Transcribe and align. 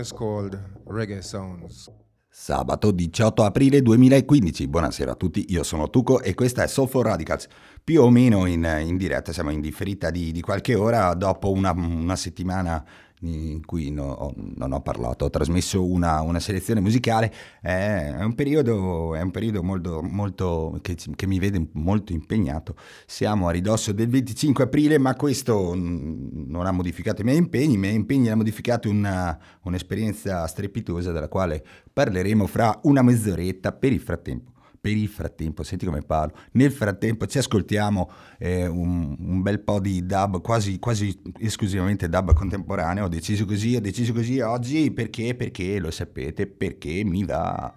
Is 0.00 0.12
called 0.12 0.58
Reggae 0.86 1.22
Sounds. 1.22 1.90
Sabato 2.32 2.90
18 2.90 3.42
aprile 3.42 3.82
2015, 3.82 4.68
buonasera 4.68 5.12
a 5.12 5.14
tutti, 5.14 5.46
io 5.48 5.62
sono 5.62 5.90
Tuco 5.90 6.20
e 6.22 6.34
questa 6.34 6.62
è 6.62 6.68
Soulful 6.68 7.02
Radicals, 7.02 7.48
più 7.82 8.02
o 8.02 8.08
meno 8.08 8.46
in, 8.46 8.64
in 8.82 8.96
diretta, 8.96 9.32
siamo 9.32 9.50
in 9.50 9.60
differita 9.60 10.10
di, 10.10 10.30
di 10.30 10.40
qualche 10.40 10.74
ora 10.76 11.12
dopo 11.14 11.50
una, 11.50 11.72
una 11.72 12.16
settimana 12.16 12.82
in 13.22 13.64
cui 13.64 13.90
no, 13.90 14.32
non 14.36 14.72
ho 14.72 14.80
parlato, 14.80 15.24
ho 15.24 15.30
trasmesso 15.30 15.84
una, 15.84 16.20
una 16.22 16.40
selezione 16.40 16.80
musicale, 16.80 17.32
è, 17.60 18.14
un 18.20 18.34
periodo, 18.34 19.14
è 19.14 19.20
un 19.20 19.30
periodo 19.30 19.62
molto, 19.62 20.02
molto 20.02 20.78
che, 20.80 20.96
che, 21.14 21.26
mi 21.26 21.38
vede 21.38 21.68
molto 21.72 22.12
impegnato. 22.12 22.74
Siamo 23.06 23.48
a 23.48 23.50
ridosso 23.50 23.92
del 23.92 24.08
25 24.08 24.64
aprile, 24.64 24.98
ma 24.98 25.14
questo 25.14 25.74
non 25.74 26.66
ha 26.66 26.70
modificato 26.70 27.20
i 27.20 27.24
miei 27.24 27.38
impegni, 27.38 27.74
i 27.74 27.78
miei 27.78 27.94
impegni 27.94 28.28
hanno 28.28 28.38
modificato 28.38 28.88
una, 28.88 29.38
un'esperienza 29.62 30.46
strepitosa 30.46 31.12
della 31.12 31.28
quale 31.28 31.64
parleremo 31.92 32.46
fra 32.46 32.78
una 32.84 33.02
mezz'oretta 33.02 33.72
per 33.72 33.92
il 33.92 34.00
frattempo 34.00 34.49
per 34.80 34.92
il 34.92 35.08
frattempo, 35.08 35.62
senti 35.62 35.84
come 35.84 36.00
parlo, 36.00 36.34
nel 36.52 36.72
frattempo 36.72 37.26
ci 37.26 37.38
ascoltiamo 37.38 38.10
eh, 38.38 38.66
un, 38.66 39.14
un, 39.18 39.42
bel 39.42 39.60
po' 39.60 39.78
di 39.78 40.06
dub, 40.06 40.40
quasi, 40.40 40.78
quasi, 40.78 41.20
esclusivamente 41.38 42.08
dub 42.08 42.32
contemporaneo, 42.32 43.04
ho 43.04 43.08
deciso 43.08 43.44
così, 43.44 43.76
ho 43.76 43.80
deciso 43.80 44.14
così 44.14 44.40
oggi 44.40 44.90
perché, 44.90 45.34
perché 45.34 45.78
lo 45.78 45.90
sapete, 45.90 46.46
perché 46.46 47.04
mi 47.04 47.24
va. 47.24 47.74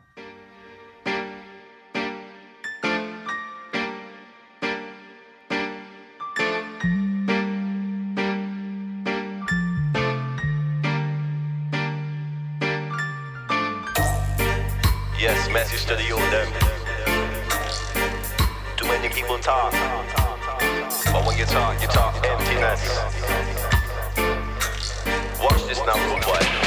Yes, 15.20 15.48
message 15.54 15.86
to 15.86 15.96
the 15.96 16.83
many 19.00 19.10
people 19.10 19.40
talk. 19.40 19.72
But 21.12 21.26
when 21.26 21.36
you 21.38 21.46
talk, 21.46 21.82
you 21.82 21.88
talk 21.88 22.14
emptiness. 22.24 22.82
Watch 25.42 25.66
this 25.68 25.80
now, 25.80 25.94
good 25.94 26.24
boy. 26.24 26.63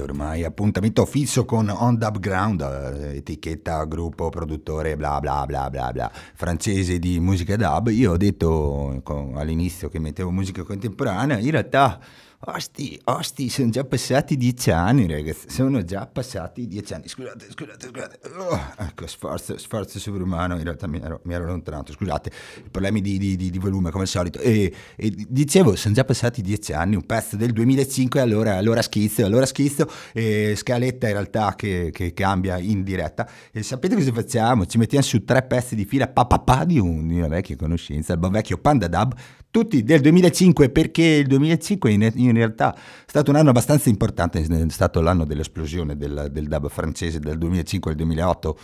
Ormai, 0.00 0.44
appuntamento 0.44 1.04
fisso 1.06 1.44
con 1.44 1.68
On 1.68 1.96
Dub 1.96 2.18
Ground, 2.18 2.60
eh, 2.60 3.16
etichetta, 3.16 3.84
gruppo, 3.84 4.28
produttore, 4.28 4.96
bla 4.96 5.20
bla 5.20 5.44
bla 5.46 5.68
bla 5.70 5.90
bla, 5.92 6.10
francese 6.34 6.98
di 6.98 7.20
musica 7.20 7.56
dub. 7.56 7.88
Io 7.88 8.12
ho 8.12 8.16
detto 8.16 9.02
all'inizio 9.34 9.88
che 9.88 9.98
mettevo 9.98 10.30
musica 10.30 10.62
contemporanea, 10.62 11.38
in 11.38 11.50
realtà 11.50 11.98
Osti, 12.40 12.98
osti, 13.06 13.48
sono 13.48 13.68
già 13.68 13.82
passati 13.82 14.36
dieci 14.36 14.70
anni, 14.70 15.08
ragazzi. 15.08 15.50
Sono 15.50 15.82
già 15.82 16.06
passati 16.06 16.68
dieci 16.68 16.94
anni. 16.94 17.08
Scusate, 17.08 17.46
scusate, 17.50 17.88
scusate. 17.88 18.18
Oh, 18.38 18.60
ecco, 18.78 19.08
sforzo, 19.08 19.58
sforzo 19.58 19.98
sovrumano. 19.98 20.54
In 20.56 20.62
realtà 20.62 20.86
mi 20.86 21.00
ero, 21.02 21.20
mi 21.24 21.34
ero 21.34 21.42
allontanato. 21.42 21.90
Scusate, 21.90 22.30
problemi 22.70 23.00
di, 23.00 23.18
di- 23.18 23.36
di- 23.36 23.58
volume 23.58 23.90
come 23.90 24.04
al 24.04 24.08
solito. 24.08 24.38
E, 24.38 24.72
e 24.94 25.12
dicevo, 25.28 25.74
sono 25.74 25.94
già 25.94 26.04
passati 26.04 26.40
dieci 26.40 26.72
anni, 26.72 26.94
un 26.94 27.04
pezzo 27.06 27.34
del 27.34 27.50
2005. 27.50 28.20
Allora, 28.20 28.56
allora 28.56 28.82
schizzo, 28.82 29.24
allora 29.24 29.44
schizzo. 29.44 29.90
E 30.12 30.54
scaletta 30.56 31.08
in 31.08 31.14
realtà 31.14 31.54
che, 31.56 31.90
che 31.92 32.14
cambia 32.14 32.56
in 32.58 32.84
diretta. 32.84 33.28
E 33.50 33.64
sapete 33.64 33.96
cosa 33.96 34.12
facciamo? 34.12 34.64
Ci 34.64 34.78
mettiamo 34.78 35.04
su 35.04 35.24
tre 35.24 35.42
pezzi 35.42 35.74
di 35.74 35.84
fila, 35.84 36.06
papà 36.06 36.64
di, 36.64 36.78
un- 36.78 37.08
di 37.08 37.16
una 37.16 37.26
vecchia 37.28 37.56
conoscenza, 37.56 38.12
il 38.12 38.20
buon 38.20 38.30
vecchio 38.30 38.58
Panda 38.58 38.86
Dub 38.86 39.12
tutti 39.50 39.82
del 39.82 40.00
2005 40.02 40.68
perché 40.68 41.02
il 41.02 41.26
2005 41.26 41.90
in, 41.90 42.12
in 42.16 42.27
realtà 42.34 42.74
è 42.74 42.78
stato 43.06 43.30
un 43.30 43.36
anno 43.36 43.50
abbastanza 43.50 43.88
importante, 43.88 44.40
è 44.40 44.68
stato 44.68 45.00
l'anno 45.00 45.24
dell'esplosione 45.24 45.96
del, 45.96 46.28
del 46.30 46.46
dub 46.48 46.68
francese 46.68 47.18
dal 47.18 47.38
2005 47.38 47.90
al 47.90 47.96
2008. 47.96 48.58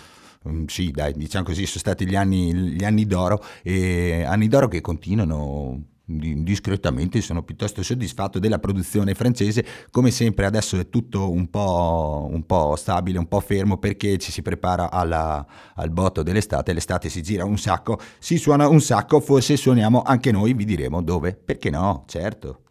Mm, 0.49 0.65
Sì, 0.67 0.91
dai, 0.91 1.13
diciamo 1.15 1.45
così, 1.45 1.65
sono 1.67 1.79
stati 1.81 2.07
gli 2.07 2.15
anni, 2.17 2.53
gli 2.55 2.85
anni 2.85 3.07
d'oro, 3.07 3.43
e 3.63 4.25
anni 4.25 4.49
d'oro 4.49 4.69
che 4.69 4.81
continuano 4.81 5.85
di- 6.07 6.43
discretamente, 6.43 7.21
sono 7.23 7.43
piuttosto 7.43 7.83
soddisfatto 7.83 8.39
della 8.39 8.59
produzione 8.59 9.15
francese, 9.15 9.65
come 9.91 10.11
sempre 10.11 10.45
adesso 10.45 10.79
è 10.79 10.89
tutto 10.91 11.31
un 11.31 11.49
po', 11.49 12.29
un 12.31 12.45
po' 12.45 12.77
stabile, 12.77 13.19
un 13.19 13.27
po' 13.27 13.41
fermo 13.41 13.79
perché 13.79 14.19
ci 14.19 14.31
si 14.31 14.43
prepara 14.43 14.91
alla- 14.91 15.47
al 15.77 15.91
botto 15.91 16.23
dell'estate, 16.23 16.73
l'estate 16.75 17.09
si 17.09 17.23
gira 17.23 17.45
un 17.45 17.57
sacco, 17.59 17.99
si 18.19 18.37
suona 18.37 18.69
un 18.69 18.81
sacco, 18.81 19.21
forse 19.21 19.57
suoniamo 19.57 20.03
anche 20.03 20.31
noi, 20.31 20.53
vi 20.55 20.65
diremo 20.67 21.03
dove, 21.03 21.35
perché 21.35 21.71
no, 21.71 22.05
certo. 22.07 22.64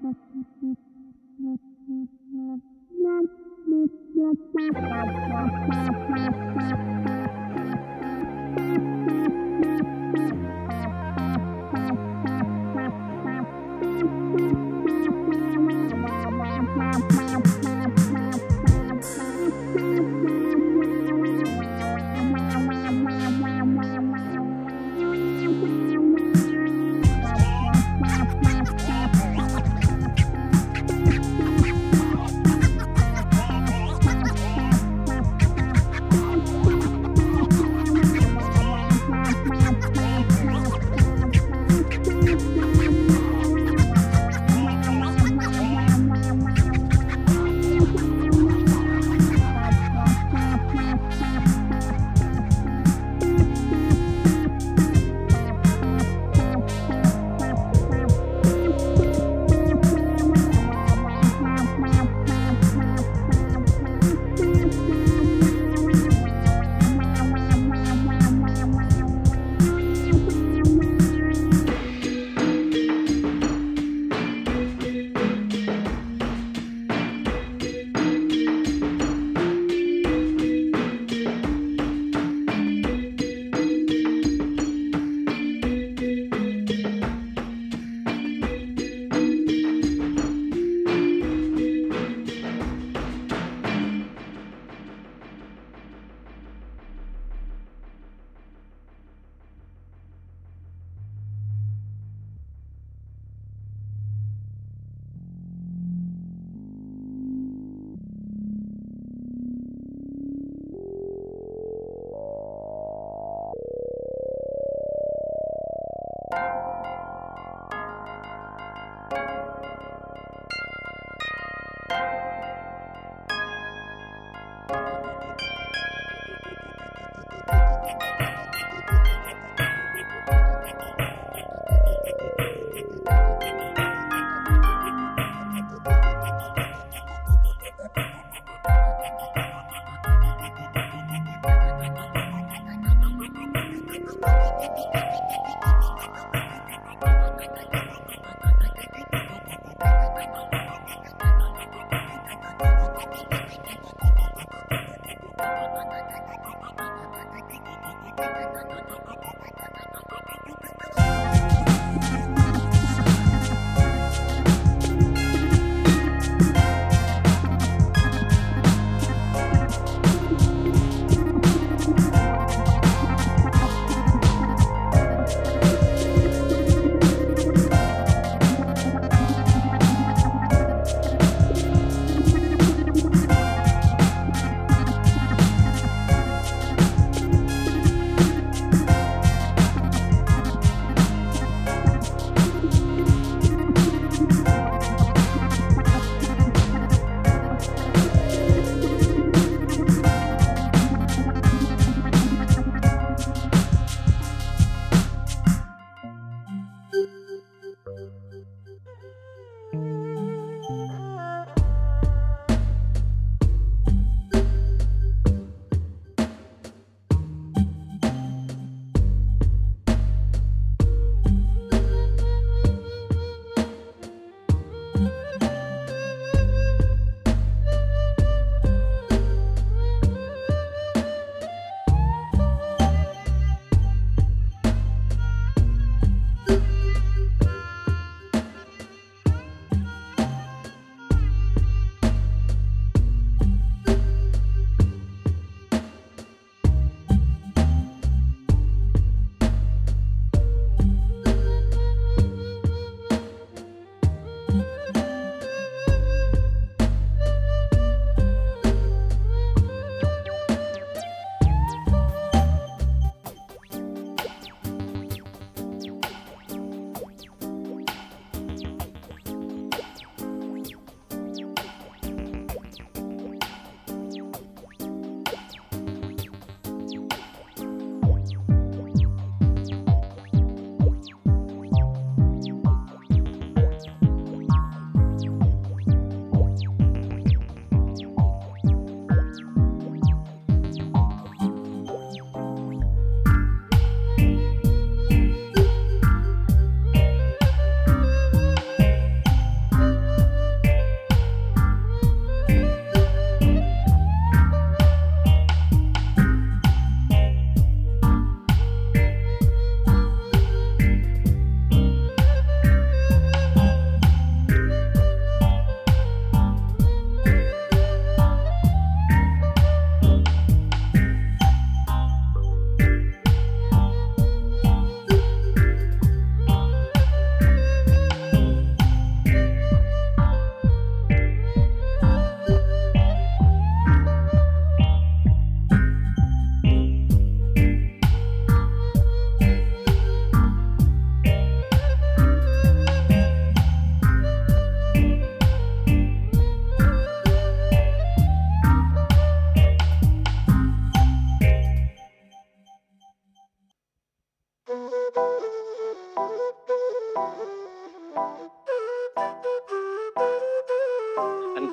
Thank 0.00 0.16
you. 7.06 7.11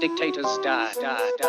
dictators 0.10 0.62
die, 0.62 1.00
die, 1.00 1.38
die. 1.38 1.49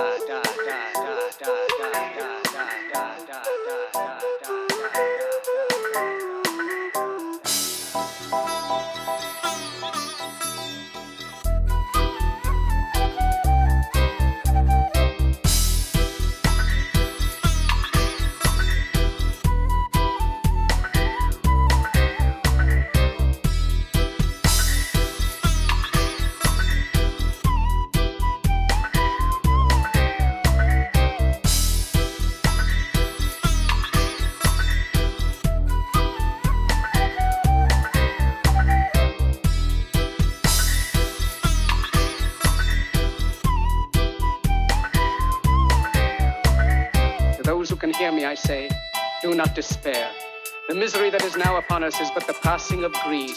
Is 51.30 51.36
now 51.36 51.56
upon 51.58 51.84
us 51.84 52.00
is 52.00 52.10
but 52.10 52.26
the 52.26 52.32
passing 52.34 52.82
of 52.82 52.92
greed, 53.04 53.36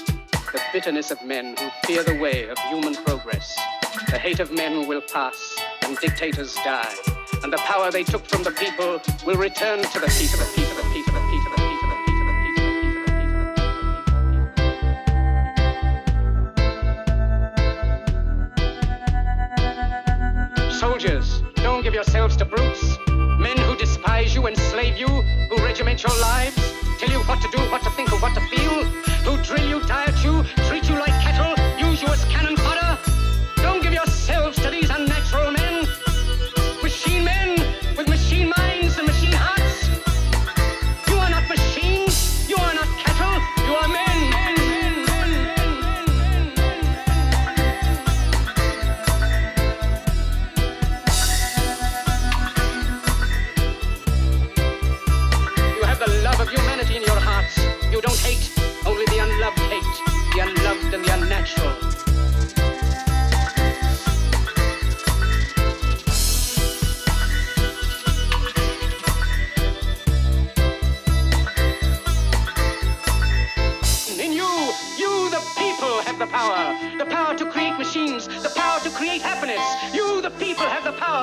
the 0.51 0.61
bitterness 0.71 1.11
of 1.11 1.21
men 1.23 1.55
who 1.57 1.69
fear 1.85 2.01
the 2.03 2.15
way 2.15 2.49
of 2.49 2.57
human 2.69 2.95
progress. 2.95 3.55
The 4.09 4.17
hate 4.17 4.39
of 4.39 4.51
men 4.51 4.87
will 4.87 5.01
pass, 5.01 5.55
and 5.83 5.97
dictators 5.99 6.55
die, 6.55 6.95
and 7.43 7.53
the 7.53 7.57
power 7.57 7.91
they 7.91 8.03
took 8.03 8.25
from 8.25 8.41
the 8.43 8.51
people 8.51 8.99
will 9.25 9.37
return 9.37 9.83
to 9.83 9.99
the 9.99 10.07
people, 10.07 10.39
the 10.39 10.45
people, 10.55 10.75
the 10.75 10.83
people, 10.93 11.13
the 11.13 11.21
people. 11.29 11.53
Soldiers, 20.71 21.43
don't 21.55 21.83
give 21.83 21.93
yourselves 21.93 22.35
to 22.37 22.45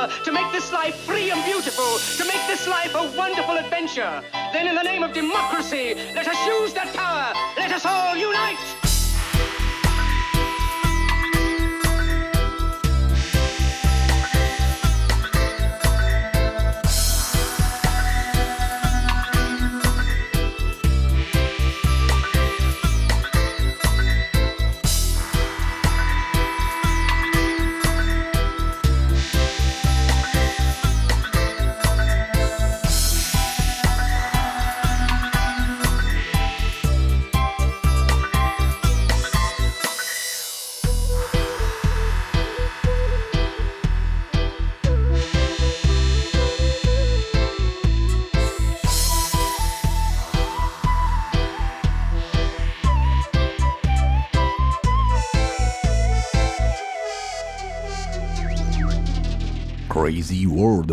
to 0.08 0.32
make 0.32 0.50
this 0.52 0.72
life 0.72 0.94
free 0.94 1.30
and 1.30 1.44
beautiful, 1.44 1.98
to 2.16 2.24
make 2.24 2.46
this 2.46 2.66
life 2.66 2.94
a 2.94 3.10
wonderful 3.16 3.56
adventure. 3.56 4.22
Then, 4.52 4.66
in 4.66 4.74
the 4.74 4.82
name 4.82 5.02
of 5.02 5.12
democracy, 5.12 5.94
let 6.14 6.26
us 6.26 6.46
use 6.46 6.72
that 6.74 6.94
power. 6.94 7.34
Let 7.56 7.72
us 7.72 7.84
all 7.84 8.16
unite. 8.16 8.89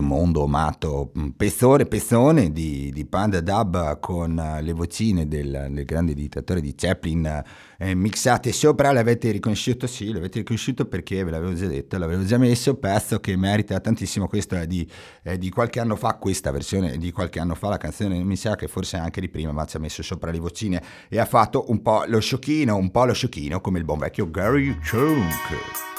Mondo 0.07 0.47
matto, 0.47 1.11
mm, 1.17 1.27
pezzone, 1.37 1.85
pezzone 1.85 2.51
di, 2.51 2.91
di 2.91 3.05
Panda 3.05 3.41
Dub 3.41 3.99
con 3.99 4.39
eh, 4.39 4.61
le 4.61 4.73
vocine 4.73 5.27
del, 5.27 5.67
del 5.69 5.85
grande 5.85 6.13
dittatore 6.13 6.61
di 6.61 6.73
Chaplin 6.75 7.43
eh, 7.77 7.93
mixate 7.93 8.51
sopra, 8.51 8.91
l'avete 8.91 9.29
riconosciuto? 9.29 9.85
Sì, 9.85 10.11
l'avete 10.11 10.39
riconosciuto 10.39 10.85
perché 10.85 11.23
ve 11.23 11.31
l'avevo 11.31 11.53
già 11.53 11.67
detto, 11.67 11.97
l'avevo 11.97 12.23
già 12.25 12.37
messo, 12.37 12.75
pezzo 12.75 13.19
che 13.19 13.35
merita 13.35 13.79
tantissimo, 13.79 14.27
questo 14.27 14.55
è 14.55 14.65
di, 14.65 14.89
è 15.21 15.37
di 15.37 15.49
qualche 15.49 15.79
anno 15.79 15.95
fa, 15.95 16.15
questa 16.15 16.49
versione 16.51 16.97
di 16.97 17.11
qualche 17.11 17.39
anno 17.39 17.53
fa, 17.53 17.69
la 17.69 17.77
canzone 17.77 18.23
mi 18.23 18.35
sa 18.35 18.55
che 18.55 18.67
forse 18.67 18.97
anche 18.97 19.21
di 19.21 19.29
prima, 19.29 19.51
ma 19.51 19.65
ci 19.65 19.77
ha 19.77 19.79
messo 19.79 20.01
sopra 20.01 20.31
le 20.31 20.39
vocine 20.39 20.81
e 21.09 21.19
ha 21.19 21.25
fatto 21.25 21.65
un 21.69 21.81
po' 21.81 22.03
lo 22.07 22.19
sciocchino, 22.19 22.75
un 22.75 22.89
po' 22.89 23.05
lo 23.05 23.13
sciocchino 23.13 23.61
come 23.61 23.77
il 23.77 23.85
buon 23.85 23.99
vecchio 23.99 24.31
Gary 24.31 24.75
Chunk. 24.79 25.96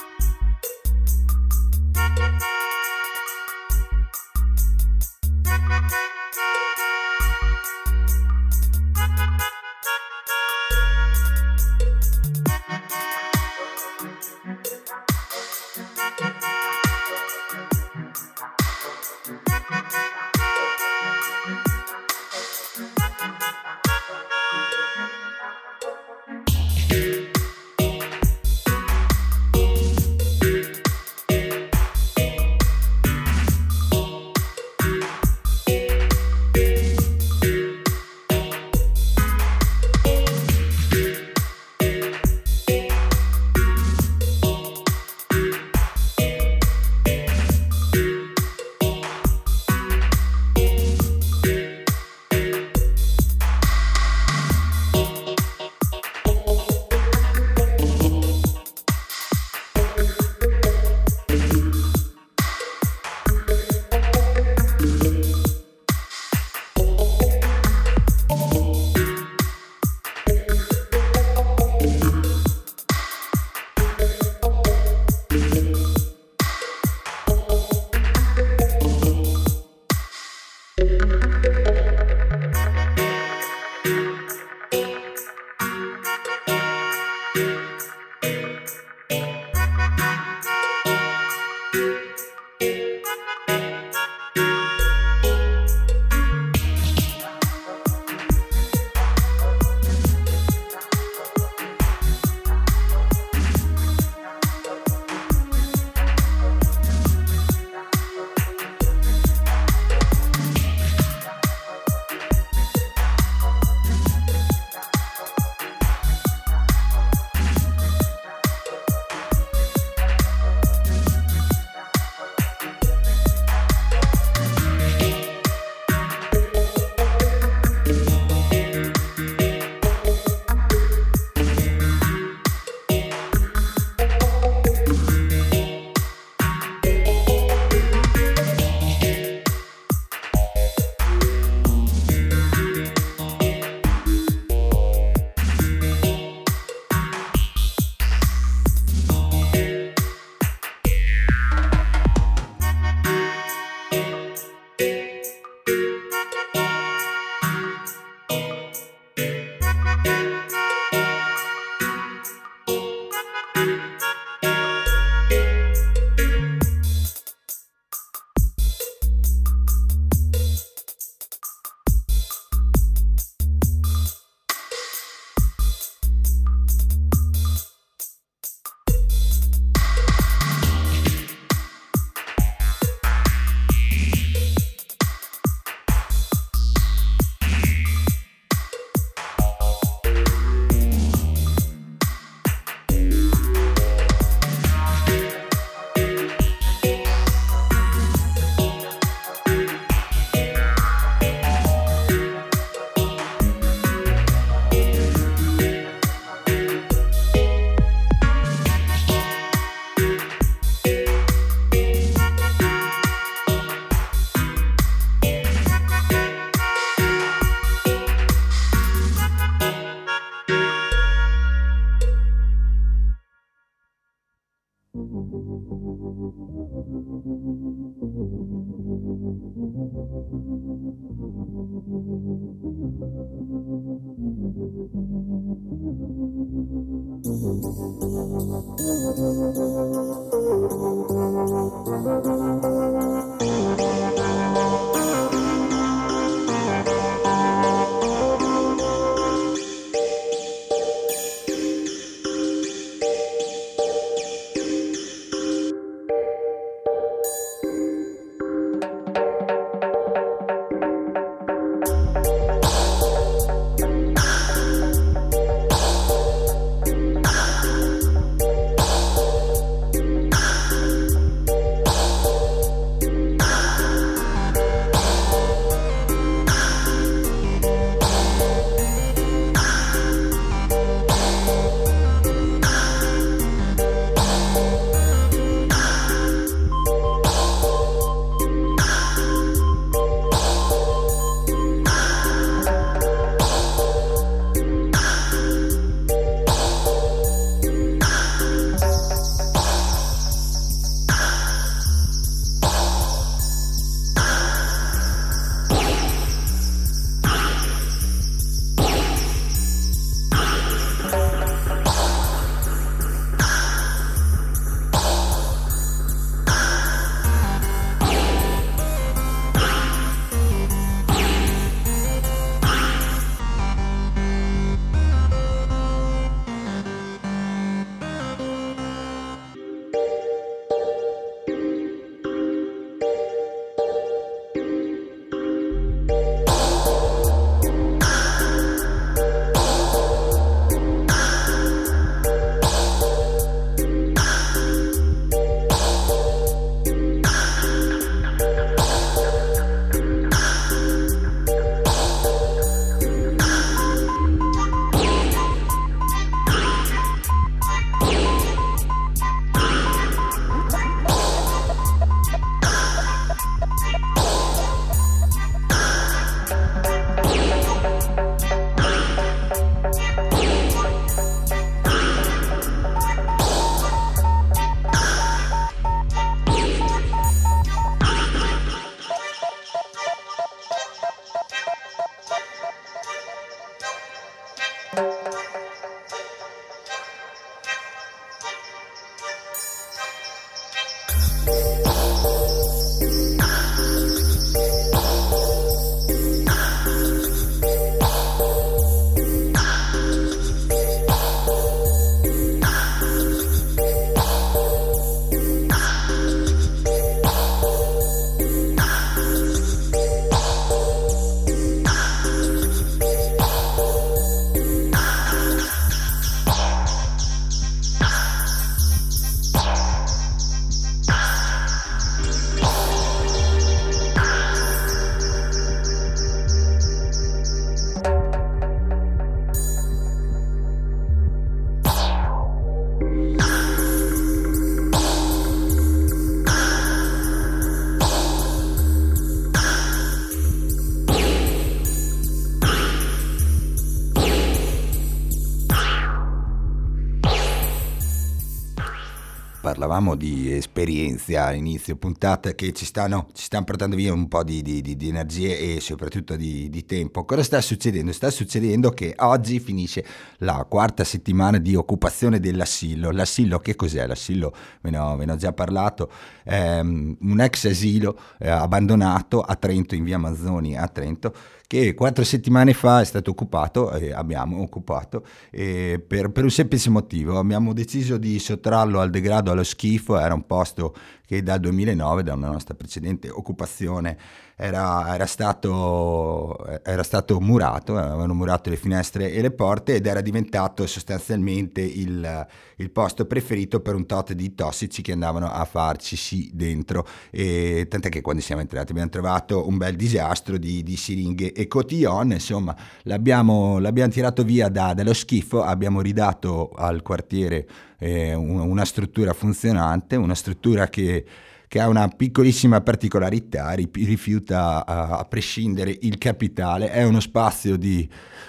Parlavamo 449.98 450.14
di 450.14 450.52
esperienze 450.52 451.36
a 451.36 451.52
inizio 451.52 451.96
puntata 451.96 452.52
che 452.52 452.72
ci 452.72 452.84
stanno, 452.84 453.26
ci 453.32 453.44
stanno 453.44 453.64
portando 453.64 453.96
via 453.96 454.12
un 454.12 454.28
po' 454.28 454.44
di, 454.44 454.62
di, 454.62 454.80
di 454.80 455.08
energie 455.08 455.58
e 455.58 455.80
soprattutto 455.80 456.36
di, 456.36 456.70
di, 456.70 456.84
tempo. 456.84 457.24
Cosa 457.24 457.42
sta 457.42 457.60
succedendo? 457.60 458.12
Sta 458.12 458.30
succedendo 458.30 458.90
che 458.90 459.14
oggi 459.18 459.58
finisce 459.58 460.04
la 460.38 460.64
quarta 460.68 461.02
settimana 461.02 461.58
di 461.58 461.74
occupazione 461.74 462.38
dell'assillo. 462.38 463.10
L'assillo 463.10 463.58
che 463.58 463.74
cos'è? 463.74 464.06
L'assillo, 464.06 464.54
ve 464.80 464.90
ne 464.90 464.98
ho, 464.98 465.16
ve 465.16 465.24
ne 465.24 465.32
ho 465.32 465.36
già 465.36 465.52
parlato, 465.52 466.10
è 466.44 466.78
un 466.78 467.40
ex 467.40 467.64
asilo 467.64 468.18
eh, 468.38 468.48
abbandonato 468.48 469.40
a 469.40 469.56
Trento, 469.56 469.96
in 469.96 470.04
via 470.04 470.18
Mazzoni 470.18 470.76
a 470.76 470.86
Trento, 470.86 471.34
che 471.68 471.92
quattro 471.92 472.24
settimane 472.24 472.72
fa 472.72 473.02
è 473.02 473.04
stato 473.04 473.30
occupato, 473.30 473.92
eh, 473.92 474.10
abbiamo 474.10 474.62
occupato, 474.62 475.22
eh, 475.50 476.02
per, 476.04 476.30
per, 476.30 476.44
un 476.44 476.50
semplice 476.50 476.88
motivo, 476.88 477.38
abbiamo 477.38 477.74
deciso 477.74 478.16
di 478.16 478.38
sottrarlo 478.38 479.00
al 479.00 479.10
degrado, 479.10 479.50
allo 479.50 479.62
schifo, 479.62 480.18
era 480.18 480.32
un 480.32 480.46
posto 480.46 480.94
che 481.26 481.42
dal 481.42 481.60
2009, 481.60 482.22
da 482.22 482.32
una 482.32 482.48
nostra 482.48 482.74
precedente 482.74 483.28
occupazione, 483.28 484.16
era, 484.60 485.14
era, 485.14 485.26
stato, 485.26 486.58
era 486.82 487.04
stato 487.04 487.40
murato, 487.40 487.96
avevano 487.96 488.34
murato 488.34 488.70
le 488.70 488.76
finestre 488.76 489.30
e 489.30 489.40
le 489.40 489.52
porte 489.52 489.94
ed 489.94 490.06
era 490.06 490.20
diventato 490.20 490.84
sostanzialmente 490.88 491.80
il, 491.80 492.46
il 492.76 492.90
posto 492.90 493.24
preferito 493.26 493.78
per 493.78 493.94
un 493.94 494.04
tot 494.04 494.32
di 494.32 494.56
tossici 494.56 495.00
che 495.00 495.12
andavano 495.12 495.48
a 495.48 495.64
farci 495.64 496.16
sì 496.16 496.50
dentro. 496.52 497.06
E, 497.30 497.86
tant'è 497.88 498.08
che 498.08 498.20
quando 498.20 498.42
siamo 498.42 498.60
entrati 498.60 498.90
abbiamo 498.90 499.10
trovato 499.10 499.68
un 499.68 499.76
bel 499.76 499.94
disastro 499.94 500.58
di, 500.58 500.82
di 500.82 500.96
siringhe 500.96 501.52
e 501.52 501.68
cotillon, 501.68 502.32
insomma 502.32 502.74
l'abbiamo, 503.04 503.78
l'abbiamo 503.78 504.10
tirato 504.10 504.42
via 504.42 504.68
da, 504.68 504.92
dallo 504.92 505.14
schifo, 505.14 505.62
abbiamo 505.62 506.00
ridato 506.00 506.70
al 506.74 507.02
quartiere 507.02 507.64
eh, 508.00 508.34
una 508.34 508.84
struttura 508.84 509.32
funzionante, 509.34 510.16
una 510.16 510.34
struttura 510.34 510.88
che, 510.88 511.24
che, 511.68 511.80
ha 511.80 511.88
una 511.88 512.08
piccolissima 512.08 512.80
particolarità, 512.80 513.72
rifiuta 513.72 514.84
a, 514.84 515.24
prescindere 515.24 515.96
il 516.00 516.18
capitale, 516.18 516.90
è 516.90 517.04
uno 517.04 517.20
spazio 517.20 517.76
di, 517.76 518.08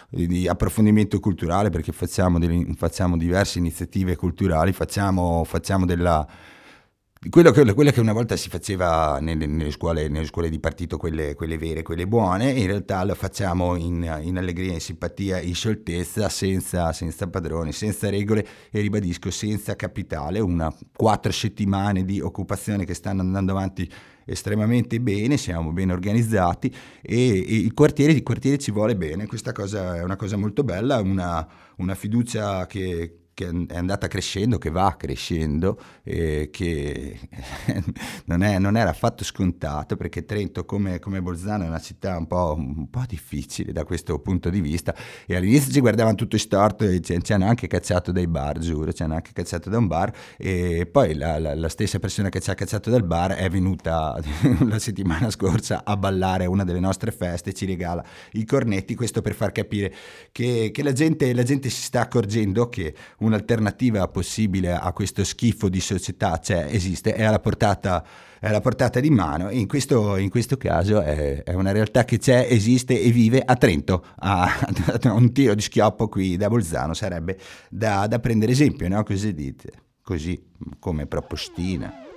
di, 0.10 0.25
di 0.25 0.47
approfondimento 0.47 1.19
culturale 1.19 1.69
perché 1.69 1.91
facciamo, 1.91 2.39
delle, 2.39 2.73
facciamo, 2.75 3.17
diverse 3.17 3.60
iniziative 3.60 4.15
culturali, 4.15 4.71
facciamo, 4.71 5.43
facciamo 5.43 5.86
della 5.86 6.25
quello 7.27 7.51
che, 7.51 7.73
quello 7.73 7.91
che 7.91 7.99
una 7.99 8.13
volta 8.13 8.38
si 8.38 8.47
faceva 8.47 9.19
nelle, 9.19 9.45
nelle, 9.45 9.71
scuole, 9.71 10.08
nelle 10.08 10.25
scuole, 10.25 10.49
di 10.49 10.58
partito, 10.58 10.95
quelle, 10.95 11.36
quelle, 11.36 11.58
vere, 11.58 11.82
quelle 11.82 12.08
buone, 12.08 12.51
in 12.51 12.65
realtà 12.65 13.03
lo 13.03 13.13
facciamo 13.13 13.75
in, 13.75 14.19
in 14.23 14.38
allegria, 14.38 14.71
in 14.71 14.79
simpatia, 14.79 15.41
in 15.41 15.53
scioltezza, 15.53 16.29
senza, 16.29 16.93
senza, 16.93 17.27
padroni, 17.27 17.73
senza 17.73 18.10
regole 18.10 18.47
e 18.71 18.79
ribadisco 18.79 19.32
senza 19.32 19.75
capitale, 19.75 20.39
una 20.39 20.73
quattro 20.95 21.34
settimane 21.34 22.05
di 22.05 22.21
occupazione 22.21 22.86
che 22.86 22.93
stanno 22.93 23.19
andando 23.19 23.51
avanti 23.51 23.91
estremamente 24.23 25.01
bene, 25.01 25.36
siamo 25.36 25.73
ben 25.73 25.91
organizzati 25.91 26.73
e, 27.01 27.39
e 27.39 27.55
il, 27.58 27.73
quartiere, 27.73 28.13
il 28.13 28.23
quartiere 28.23 28.58
ci 28.58 28.71
vuole 28.71 28.95
bene, 28.95 29.27
questa 29.27 29.51
cosa 29.51 29.97
è 29.97 30.03
una 30.03 30.15
cosa 30.15 30.38
molto 30.38 30.63
bella, 30.63 31.01
una, 31.01 31.45
una 31.77 31.95
fiducia 31.95 32.65
che, 32.65 33.28
che 33.39 33.65
è 33.69 33.78
andata 33.78 34.08
crescendo, 34.08 34.58
che 34.58 34.69
va 34.69 34.95
crescendo, 34.97 35.80
eh, 36.04 36.49
che 36.52 37.17
non, 38.25 38.43
è, 38.43 38.60
non, 38.60 38.75
era 38.75 38.89
affatto 38.89 39.23
scontato 39.23 39.95
perché 39.95 40.25
Trento 40.25 40.65
come, 40.65 40.99
come 40.99 41.21
Bolzano 41.21 41.63
è 41.63 41.67
una 41.67 41.80
città 41.80 42.17
un 42.17 42.28
po', 42.28 42.54
un 42.58 42.89
po', 42.89 43.04
difficile 43.08 43.71
da 43.71 43.86
questo 43.86 44.19
punto 44.19 44.49
di 44.49 44.60
vista. 44.60 44.93
E 45.25 45.38
all'inizio 45.38 45.71
ci 45.71 45.80
guardavano 45.80 46.15
tutto 46.15 46.38
storto 46.38 46.84
e 46.84 46.99
ci, 46.99 47.17
ci, 47.23 47.32
hanno 47.32 47.45
anche 47.45 47.67
cacciato 47.67 48.12
dai 48.12 48.28
bar, 48.28 48.60
giuro, 48.60 48.91
ci 48.91 49.04
hanno 49.04 49.15
anche 49.15 49.32
cacciato 49.32 49.69
da 49.69 49.78
un 49.78 49.88
bar. 49.88 50.13
E 50.36 50.86
poi 50.91 51.15
la, 51.15 51.39
la, 51.39 51.56
la 51.56 51.69
stessa 51.69 51.97
persona 51.97 52.28
che 52.28 52.41
ci 52.41 52.49
ha 52.49 52.56
cacciato 52.56 52.89
dal 52.89 53.06
bar 53.06 53.36
è 53.36 53.49
venuta 53.49 54.19
la 54.67 54.80
settimana 54.80 55.30
scorsa 55.30 55.86
a 55.86 55.95
ballare 55.95 56.43
a 56.43 56.49
una 56.49 56.65
delle 56.65 56.82
nostre 56.82 57.12
feste, 57.12 57.54
ci 57.54 57.65
regala 57.65 58.04
i 58.34 58.43
cornetti, 58.43 58.95
questo 58.95 59.21
per 59.21 59.34
far 59.34 59.54
capire 59.54 59.93
che, 60.34 60.71
che 60.73 60.84
la, 60.84 60.91
gente, 60.91 61.34
la 61.34 61.43
gente 61.43 61.69
si 61.69 61.84
sta 61.84 62.02
accorgendo 62.02 62.67
che 62.67 62.93
un 63.19 63.28
un'alternativa 63.29 64.07
possibile 64.07 64.73
a 64.73 64.91
questo 64.91 65.23
schifo 65.23 65.69
di 65.69 65.79
società 65.79 66.39
c'è, 66.39 66.67
esiste, 66.69 67.13
è 67.13 67.23
alla 67.23 67.39
portata, 67.39 68.05
è 68.39 68.47
alla 68.47 68.59
portata 68.59 68.99
di 68.99 69.09
mano 69.09 69.49
in 69.49 69.67
questo, 69.67 70.17
in 70.17 70.29
questo 70.29 70.57
caso 70.57 71.01
è, 71.01 71.43
è, 71.43 71.53
una 71.53 71.71
realtà 71.71 72.03
che 72.03 72.17
c'è, 72.17 72.47
esiste 72.49 72.99
e 73.01 73.11
vive 73.11 73.41
a 73.41 73.55
Trento, 73.55 74.03
a, 74.17 74.45
a 75.03 75.13
un 75.13 75.31
tiro 75.31 75.55
di 75.55 75.61
schioppo 75.61 76.07
qui 76.09 76.35
da 76.35 76.49
Bolzano 76.49 76.93
sarebbe 76.93 77.37
da, 77.69 78.07
da 78.07 78.19
prendere 78.19 78.51
esempio, 78.51 78.87
no? 78.89 79.03
Così 79.03 79.33
dite, 79.33 79.71
così 80.01 80.41
come 80.79 81.05
propostina. 81.05 82.08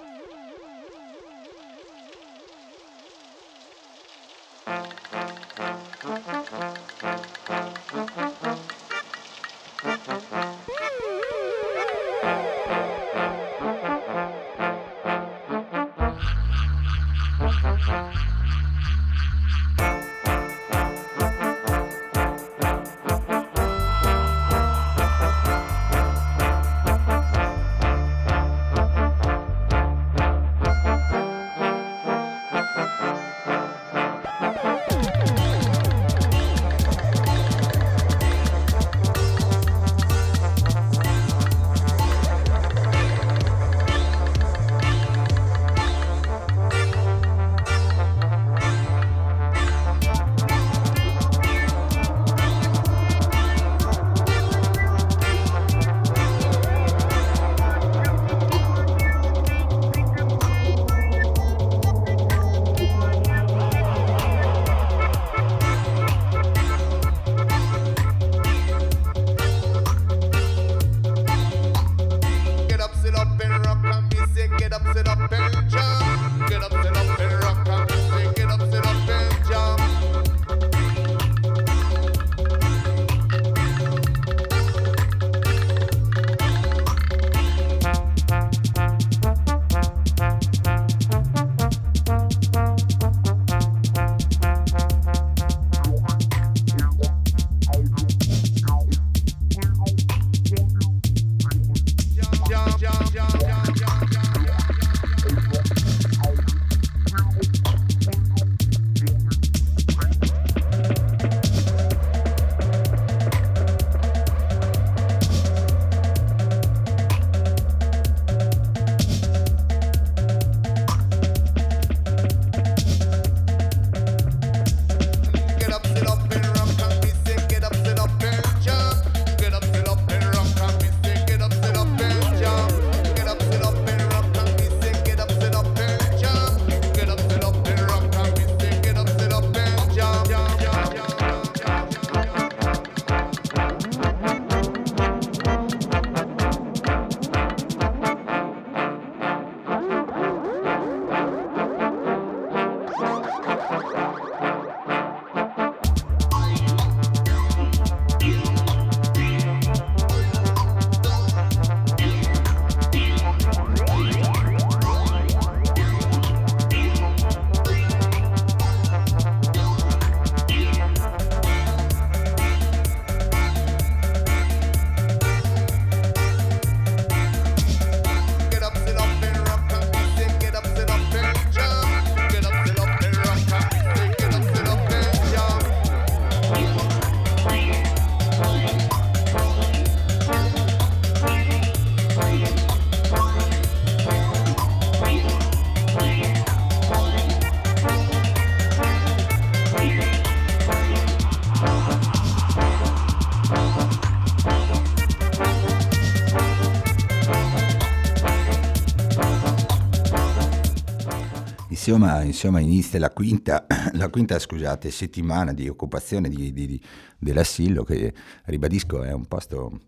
Insomma, 211.85 212.23
insomma, 212.23 212.61
inizia 212.61 213.01
la 213.01 213.11
quinta, 213.11 213.67
la 213.95 214.09
quinta 214.09 214.39
scusate, 214.39 214.89
settimana 214.93 215.53
di 215.53 215.67
occupazione 215.67 216.29
di, 216.29 216.53
di, 216.53 216.67
di, 216.69 216.81
dell'asilo 217.19 217.83
che, 217.83 218.15
ribadisco, 218.45 219.03
è 219.03 219.11
un 219.11 219.27
posto 219.27 219.81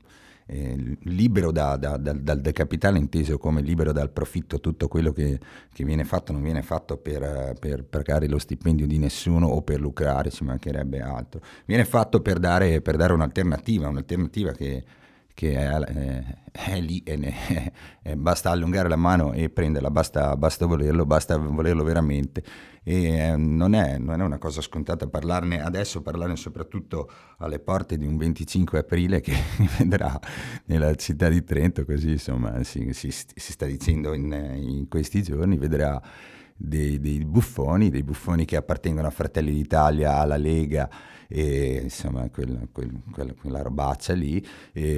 eh, 0.47 0.99
libero 1.03 1.53
da- 1.53 1.77
da- 1.77 1.97
dal- 1.97 2.21
dal, 2.21 2.53
capitale 2.53 2.99
inteso 2.99 3.39
come 3.39 3.63
libero 3.63 3.93
dal 3.93 4.11
profitto, 4.11 4.59
tutto 4.59 4.89
quello 4.89 5.13
che, 5.13 5.39
che 5.73 5.85
viene 5.85 6.03
fatto 6.03 6.33
non 6.33 6.43
viene 6.43 6.63
fatto 6.63 6.97
per, 6.97 7.55
per 7.61 7.85
pagare 7.85 8.27
lo 8.27 8.41
stipendio 8.41 8.89
di 8.89 8.99
nessuno 8.99 9.47
o 9.47 9.63
per 9.63 9.81
lucrare, 9.81 10.31
ci 10.31 10.43
mancherebbe 10.43 11.01
altro, 11.01 11.43
viene 11.65 11.85
fatto 11.85 12.21
per 12.21 12.41
dare, 12.41 12.81
per 12.81 12.97
dare 12.97 13.13
un'alternativa, 13.13 13.87
un'alternativa 13.87 14.51
che, 14.51 14.83
che 15.35 15.55
è, 15.55 15.69
è- 15.79 16.25
è 16.53 16.81
lì 16.81 17.03
e 17.05 17.17
ne- 17.17 17.73
e 18.03 18.17
basta 18.17 18.51
allungare 18.51 18.89
la 18.89 18.97
mano 18.97 19.33
e 19.33 19.51
prenderla, 19.51 19.91
basta, 19.91 20.37
basta 20.37 20.67
volerlo, 20.67 21.05
basta 21.05 21.37
volerlo 21.37 21.83
veramente. 21.85 22.43
E 22.83 23.05
eh, 23.17 23.37
non 23.37 23.75
è, 23.75 23.99
non 23.99 24.21
è 24.21 24.25
una 24.25 24.39
cosa 24.39 24.61
scontata 24.61 25.07
parlarne 25.09 25.63
adesso, 25.63 26.03
parlarne 26.03 26.37
soprattutto 26.37 27.11
alle 27.39 27.59
porte 27.59 27.97
di 27.97 28.07
un 28.07 28.17
25 28.17 28.79
aprile 28.79 29.21
che 29.21 29.33
vedrà 29.79 30.19
nella 30.67 30.95
città 30.95 31.29
di 31.29 31.43
Trento, 31.45 31.85
così 31.85 32.13
insomma 32.13 32.63
si, 32.63 32.93
si- 32.93 33.11
si 33.11 33.53
sta 33.53 33.67
dicendo 33.67 34.13
in, 34.15 34.33
in 34.57 34.89
questi 34.89 35.23
giorni, 35.23 35.57
vedrà 35.57 36.01
dei, 36.57 37.01
dei 37.01 37.25
buffoni, 37.25 37.91
dei 37.91 38.03
buffoni 38.03 38.45
che 38.45 38.57
appartengono 38.57 39.07
a 39.07 39.11
Fratelli 39.11 39.53
d'Italia, 39.53 40.17
alla 40.19 40.37
Lega 40.37 40.89
e 41.29 41.81
insomma 41.83 42.29
quel- 42.31 42.69
quel- 42.73 43.03
quella, 43.11 43.33
quella 43.35 43.63
robaccia 43.63 44.13
lì 44.15 44.45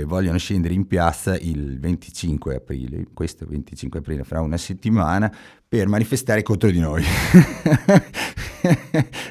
vogliono 0.04 0.38
scendere 0.38 0.74
in 0.74 0.86
piazza 0.86 1.36
il 1.38 1.78
25 1.78 2.56
aprile, 2.56 3.06
questo 3.12 3.46
25 3.46 4.00
aprile 4.00 4.24
fra 4.24 4.40
una 4.40 4.56
settimana 4.56 5.32
per 5.78 5.88
manifestare 5.88 6.42
contro 6.42 6.70
di 6.70 6.78
noi. 6.78 7.02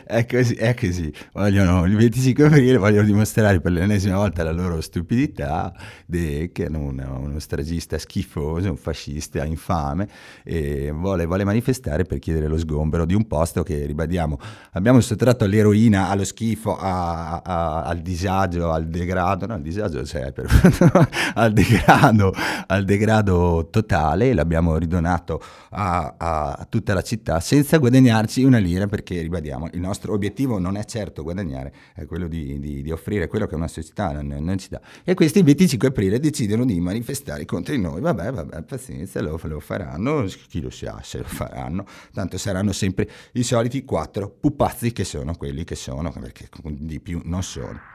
è 0.05 0.25
così, 0.25 0.53
è 0.55 0.73
così. 0.73 1.11
Vogliono, 1.33 1.85
il 1.85 1.95
25 1.95 2.45
aprile 2.45 2.77
vogliono 2.77 3.05
dimostrare 3.05 3.59
per 3.59 3.71
l'ennesima 3.71 4.17
volta 4.17 4.43
la 4.43 4.51
loro 4.51 4.79
stupidità 4.81 5.73
de- 6.05 6.51
che 6.53 6.63
erano 6.63 6.79
uno, 6.79 7.19
uno 7.19 7.39
stragista 7.39 7.97
schifoso, 7.97 8.69
un 8.69 8.77
fascista 8.77 9.43
infame 9.43 10.07
e 10.43 10.91
vuole, 10.91 11.25
vuole 11.25 11.43
manifestare 11.43 12.03
per 12.03 12.19
chiedere 12.19 12.47
lo 12.47 12.57
sgombero 12.57 13.05
di 13.05 13.13
un 13.13 13.27
posto 13.27 13.63
che, 13.63 13.85
ribadiamo, 13.85 14.39
abbiamo 14.73 14.99
sottratto 15.01 15.43
all'eroina, 15.43 16.09
allo 16.09 16.23
schifo, 16.23 16.77
a- 16.77 17.41
a- 17.43 17.83
al 17.83 17.99
disagio, 17.99 18.71
al 18.71 18.87
degrado, 18.87 19.45
no, 19.45 19.53
al 19.53 19.61
disagio 19.61 20.01
c'è, 20.01 20.31
per- 20.31 20.47
al 21.35 21.51
degrado, 21.53 22.33
al 22.67 22.85
degrado 22.85 23.67
totale 23.69 24.33
l'abbiamo 24.33 24.77
ridonato 24.77 25.41
a, 25.71 26.13
a 26.17 26.34
tutta 26.69 26.93
la 26.93 27.01
città 27.01 27.39
senza 27.39 27.77
guadagnarci 27.77 28.43
una 28.43 28.57
lira 28.57 28.87
perché, 28.87 29.21
ribadiamo, 29.21 29.69
il 29.73 29.79
nostro 29.79 30.13
obiettivo 30.13 30.59
non 30.59 30.77
è 30.77 30.85
certo 30.85 31.23
guadagnare, 31.23 31.73
è 31.93 32.05
quello 32.05 32.27
di, 32.27 32.59
di- 32.59 32.81
di 32.81 32.91
offrire 32.91 33.27
quello 33.27 33.47
che 33.47 33.55
una 33.55 33.67
società 33.67 34.11
non, 34.11 34.27
non 34.43 34.57
ci 34.57 34.69
dà. 34.69 34.81
E 35.03 35.13
questi 35.13 35.39
il 35.39 35.45
25 35.45 35.87
aprile 35.89 36.19
decidono 36.19 36.65
di 36.65 36.79
manifestare 36.79 37.45
contro 37.45 37.73
di 37.75 37.81
noi, 37.81 38.01
vabbè, 38.01 38.31
vabbè, 38.31 38.63
pazienza, 38.63 39.21
lo, 39.21 39.39
lo 39.43 39.59
faranno, 39.59 40.25
chi 40.47 40.61
lo 40.61 40.69
sa 40.69 40.99
se 41.03 41.19
lo 41.19 41.27
faranno, 41.27 41.85
tanto 42.13 42.37
saranno 42.37 42.71
sempre 42.71 43.09
i 43.33 43.43
soliti 43.43 43.83
quattro 43.83 44.29
pupazzi 44.29 44.91
che 44.91 45.03
sono 45.03 45.35
quelli 45.35 45.63
che 45.63 45.75
sono, 45.75 46.11
perché 46.11 46.49
di 46.63 46.99
più 46.99 47.21
non 47.23 47.43
sono. 47.43 47.94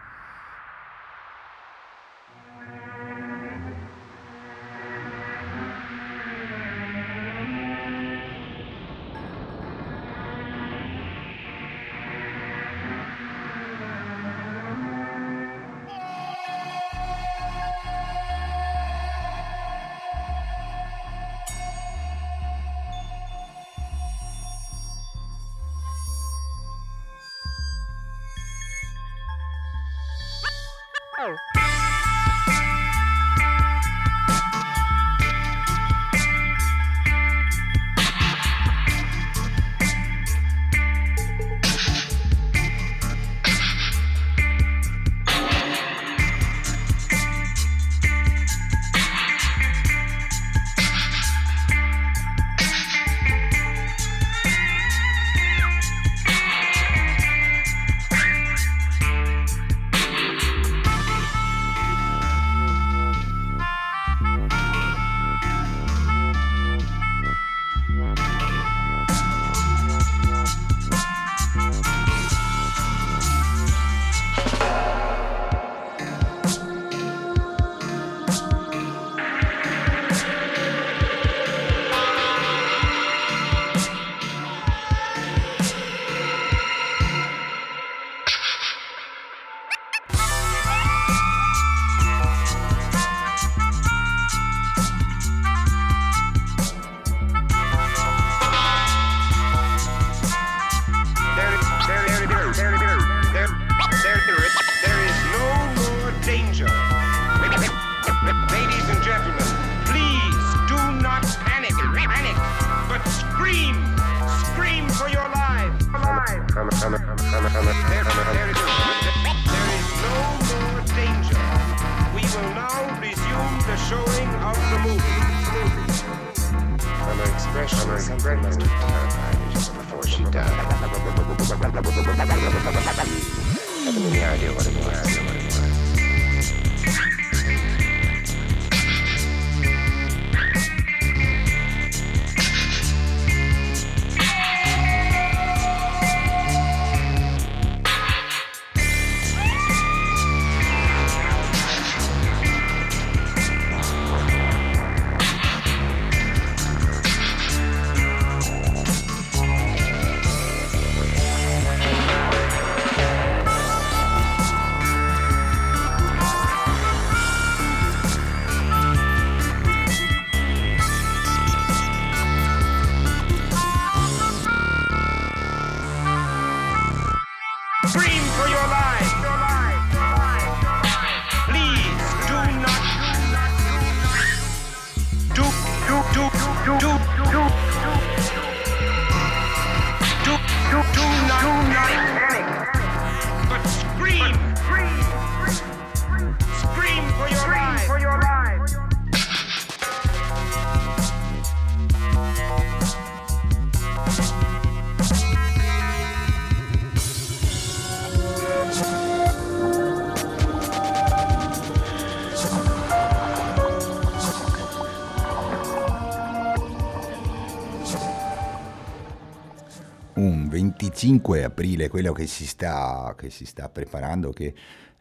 25 221.81 221.85
aprile, 221.87 221.89
quello 221.89 222.13
che 222.13 222.27
si 222.27 222.47
sta, 222.47 223.15
che 223.17 223.31
si 223.31 223.47
sta 223.47 223.69
preparando, 223.69 224.33
che 224.33 224.53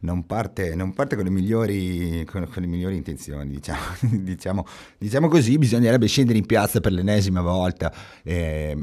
non 0.02 0.26
parte, 0.26 0.76
non 0.76 0.94
parte 0.94 1.16
con, 1.16 1.26
le 1.26 1.30
migliori, 1.30 2.24
con, 2.26 2.48
con, 2.50 2.62
le 2.62 2.68
migliori, 2.68 2.96
intenzioni, 2.96 3.50
diciamo, 3.50 3.82
diciamo, 4.02 4.66
diciamo, 4.98 5.28
così, 5.28 5.58
bisognerebbe 5.58 6.08
scendere 6.08 6.38
in 6.38 6.46
piazza 6.46 6.80
per 6.80 6.94
l'ennesima 6.94 7.42
volta 7.42 7.94
eh, 8.24 8.78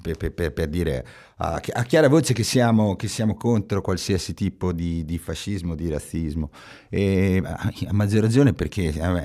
per, 0.00 0.32
per, 0.32 0.52
per, 0.52 0.68
dire 0.68 1.04
a, 1.36 1.60
a, 1.74 1.82
chiara 1.82 2.08
voce 2.08 2.32
che 2.32 2.42
siamo, 2.42 2.96
che 2.96 3.08
siamo, 3.08 3.34
contro 3.36 3.82
qualsiasi 3.82 4.32
tipo 4.32 4.72
di, 4.72 5.04
di 5.04 5.18
fascismo, 5.18 5.74
di 5.74 5.90
razzismo. 5.90 6.50
E, 6.88 7.42
a 7.44 7.92
maggior 7.92 8.22
ragione 8.22 8.54
perché 8.54 8.92
è 8.92 9.06
un, 9.06 9.16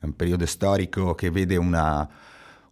è 0.00 0.04
un 0.04 0.16
periodo 0.16 0.44
storico 0.44 1.14
che 1.14 1.30
vede 1.30 1.56
una 1.56 2.08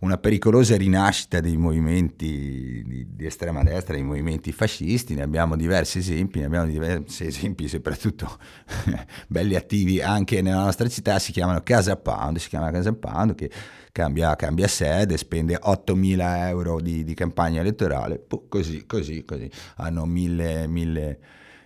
una 0.01 0.17
pericolosa 0.17 0.77
rinascita 0.77 1.41
dei 1.41 1.57
movimenti 1.57 2.85
di, 2.87 3.07
di, 3.17 3.27
estrema 3.27 3.65
destra, 3.65 3.95
dei 3.95 4.05
movimenti 4.05 4.53
fascisti, 4.53 5.15
ne 5.15 5.23
abbiamo 5.23 5.57
diversi 5.57 5.99
esempi, 5.99 6.39
ne 6.39 6.45
abbiamo 6.45 6.67
diversi 6.67 7.27
esempi 7.27 7.67
soprattutto 7.67 8.39
belli 9.27 9.57
attivi 9.57 10.01
anche 10.01 10.41
nella 10.41 10.63
nostra 10.63 10.89
città, 10.89 11.19
si 11.19 11.33
chiamano 11.33 11.63
Casa 11.65 11.97
Pound, 11.97 12.39
si 12.39 12.49
chiama 12.49 12.71
Casa 12.71 12.93
Pound 12.93 13.35
che 13.35 13.51
cambia, 13.91 14.37
cambia 14.37 14.69
sede, 14.69 15.17
spende 15.17 15.59
8.000 15.61 16.47
euro 16.49 16.81
di, 16.81 17.03
di 17.03 17.15
campagna 17.15 17.61
elettorale, 17.61 18.25
così, 18.49 18.87
così, 18.87 19.25
così, 19.25 19.51
hanno 19.77 20.07
mille, 20.07 20.69
mille 20.69 21.19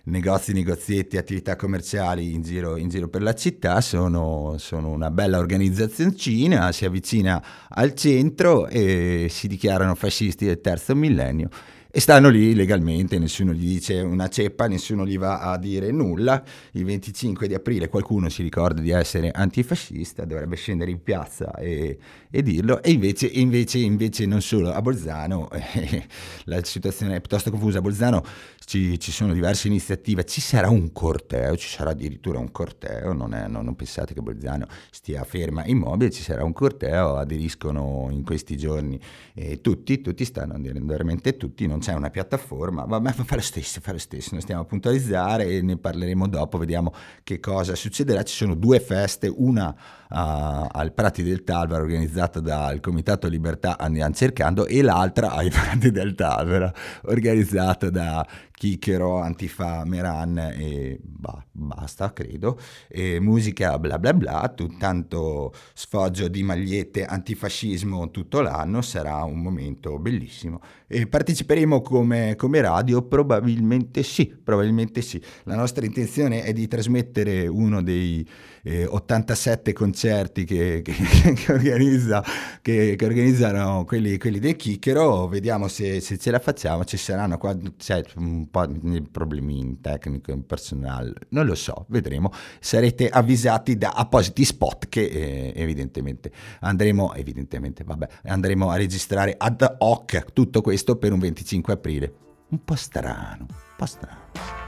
negozi, 0.05 0.53
negozietti, 0.53 1.17
attività 1.17 1.55
commerciali 1.55 2.33
in 2.33 2.41
giro, 2.41 2.77
in 2.77 2.89
giro 2.89 3.07
per 3.07 3.21
la 3.21 3.33
città, 3.33 3.79
sono, 3.81 4.55
sono, 4.57 4.89
una 4.89 5.09
bella 5.11 5.37
organizzazioncina, 5.37 6.71
si 6.71 6.85
avvicina 6.85 7.43
al 7.69 7.93
centro 7.93 8.67
e 8.67 9.27
si 9.29 9.47
dichiarano 9.47 9.95
fascisti 9.95 10.45
del 10.45 10.59
terzo 10.61 10.95
millennio 10.95 11.49
e 11.95 11.99
stanno 11.99 12.29
lì 12.29 12.55
legalmente, 12.55 13.19
nessuno 13.19 13.53
gli 13.53 13.67
dice 13.67 14.01
una 14.01 14.27
ceppa, 14.27 14.65
nessuno 14.65 15.05
gli 15.05 15.19
va 15.19 15.41
a 15.41 15.59
dire 15.59 15.91
nulla. 15.91 16.43
Il 16.71 16.85
25 16.85 17.47
di 17.47 17.53
aprile 17.53 17.87
qualcuno 17.87 18.29
si 18.29 18.41
ricorda 18.41 18.81
di 18.81 18.89
essere 18.89 19.29
antifascista, 19.29 20.25
dovrebbe 20.25 20.55
scendere 20.55 20.89
in 20.89 21.03
piazza 21.03 21.53
e, 21.53 21.99
e 22.31 22.41
dirlo, 22.41 22.81
e 22.81 22.89
invece, 22.89 23.27
invece, 23.27 23.77
invece, 23.77 24.25
non 24.25 24.41
solo. 24.41 24.73
A 24.73 24.81
Bolzano, 24.81 25.51
eh, 25.53 26.07
la 26.45 26.63
situazione 26.63 27.17
è 27.17 27.19
piuttosto 27.19 27.51
confusa, 27.51 27.77
a 27.77 27.81
Bolzano 27.81 28.23
ci, 28.65 28.99
ci, 28.99 29.11
sono 29.11 29.31
diverse 29.31 29.67
iniziative, 29.67 30.25
ci 30.25 30.41
sarà 30.41 30.69
un 30.69 30.91
corteo, 30.93 31.55
ci 31.57 31.67
sarà 31.67 31.91
addirittura 31.91 32.39
un 32.39 32.51
corteo, 32.51 33.13
non, 33.13 33.35
è, 33.35 33.47
non, 33.47 33.65
non, 33.65 33.75
pensate 33.75 34.15
che 34.15 34.21
Bolzano 34.21 34.65
stia 34.89 35.23
ferma 35.25 35.63
immobile, 35.67 36.09
ci 36.09 36.23
sarà 36.23 36.43
un 36.43 36.53
corteo, 36.53 37.17
aderiscono 37.17 38.07
in 38.09 38.23
questi 38.23 38.57
giorni 38.57 38.99
eh, 39.35 39.61
tutti, 39.61 40.01
tutti 40.01 40.25
stanno 40.25 40.55
veramente 40.59 41.37
tutti, 41.37 41.67
non 41.67 41.81
c'è 41.83 41.93
una 41.93 42.09
piattaforma, 42.09 42.85
ma 42.85 43.11
fa 43.11 43.35
lo 43.35 43.41
stesso, 43.41 43.81
fa 43.81 43.91
lo 43.91 43.97
stesso, 43.97 44.29
noi 44.31 44.41
stiamo 44.41 44.61
a 44.61 44.65
puntualizzare 44.65 45.47
e 45.47 45.61
ne 45.61 45.77
parleremo 45.77 46.29
dopo, 46.29 46.57
vediamo 46.57 46.93
che 47.23 47.41
cosa 47.41 47.75
succederà, 47.75 48.23
ci 48.23 48.33
sono 48.33 48.55
due 48.55 48.79
feste, 48.79 49.27
una 49.27 49.75
uh, 50.13 50.67
al 50.71 50.91
Prati 50.93 51.23
del 51.23 51.43
Talvera 51.43 51.81
organizzata 51.81 52.39
dal 52.39 52.79
Comitato 52.79 53.27
Libertà 53.27 53.77
Andiamo 53.79 54.13
Cercando 54.13 54.67
e 54.67 54.81
l'altra 54.83 55.31
ai 55.31 55.49
Prati 55.51 55.91
del 55.91 56.13
Talvera 56.13 56.71
organizzata 57.05 57.89
da 57.89 58.25
Chichero, 58.51 59.19
Antifa, 59.19 59.83
Meran 59.83 60.37
e 60.37 60.97
bah, 61.01 61.43
basta 61.51 62.13
credo, 62.13 62.57
e 62.87 63.19
musica 63.19 63.77
bla 63.79 63.97
bla 63.99 64.13
bla, 64.13 64.53
tanto 64.77 65.51
sfoggio 65.73 66.27
di 66.29 66.43
magliette 66.43 67.03
antifascismo 67.03 68.09
tutto 68.11 68.39
l'anno, 68.41 68.81
sarà 68.81 69.23
un 69.23 69.41
momento 69.41 69.97
bellissimo. 69.99 70.61
E 70.87 71.07
parteciperemo 71.07 71.81
come, 71.81 72.35
come 72.37 72.61
radio? 72.61 73.01
Probabilmente 73.01 74.03
sì, 74.03 74.27
probabilmente 74.27 75.01
sì. 75.01 75.21
La 75.43 75.55
nostra 75.55 75.85
intenzione 75.85 76.43
è 76.43 76.53
di 76.53 76.67
trasmettere 76.67 77.47
uno 77.47 77.81
dei 77.81 78.25
eh, 78.61 78.85
87 78.85 79.73
concerti 79.73 80.02
che, 80.07 80.81
che, 80.81 80.83
che, 81.33 81.51
organizza, 81.51 82.23
che, 82.61 82.97
organizzano 83.01 83.85
quelli, 83.85 84.17
quelli, 84.17 84.39
del 84.39 84.55
Chicchero, 84.55 85.27
vediamo 85.27 85.67
se, 85.67 86.01
se, 86.01 86.17
ce 86.17 86.31
la 86.31 86.39
facciamo, 86.39 86.83
ci 86.83 86.97
saranno 86.97 87.37
qua, 87.37 87.55
c'è 87.77 88.03
un 88.15 88.49
po' 88.49 88.65
di 88.65 89.01
problemi 89.01 89.79
tecnici, 89.81 90.35
personale, 90.45 91.13
non 91.29 91.45
lo 91.45 91.55
so, 91.55 91.85
vedremo, 91.89 92.31
sarete 92.59 93.09
avvisati 93.09 93.77
da 93.77 93.91
appositi 93.91 94.43
spot 94.43 94.89
che 94.89 95.03
eh, 95.03 95.53
evidentemente 95.55 96.31
andremo, 96.59 97.13
evidentemente, 97.13 97.83
vabbè, 97.83 98.07
andremo 98.25 98.69
a 98.69 98.75
registrare 98.75 99.35
ad 99.37 99.75
hoc 99.79 100.33
tutto 100.33 100.61
questo 100.61 100.97
per 100.97 101.13
un 101.13 101.19
25 101.19 101.73
aprile. 101.73 102.13
Un 102.49 102.63
po' 102.63 102.75
strano, 102.75 103.45
un 103.49 103.75
po' 103.77 103.85
strano. 103.85 104.62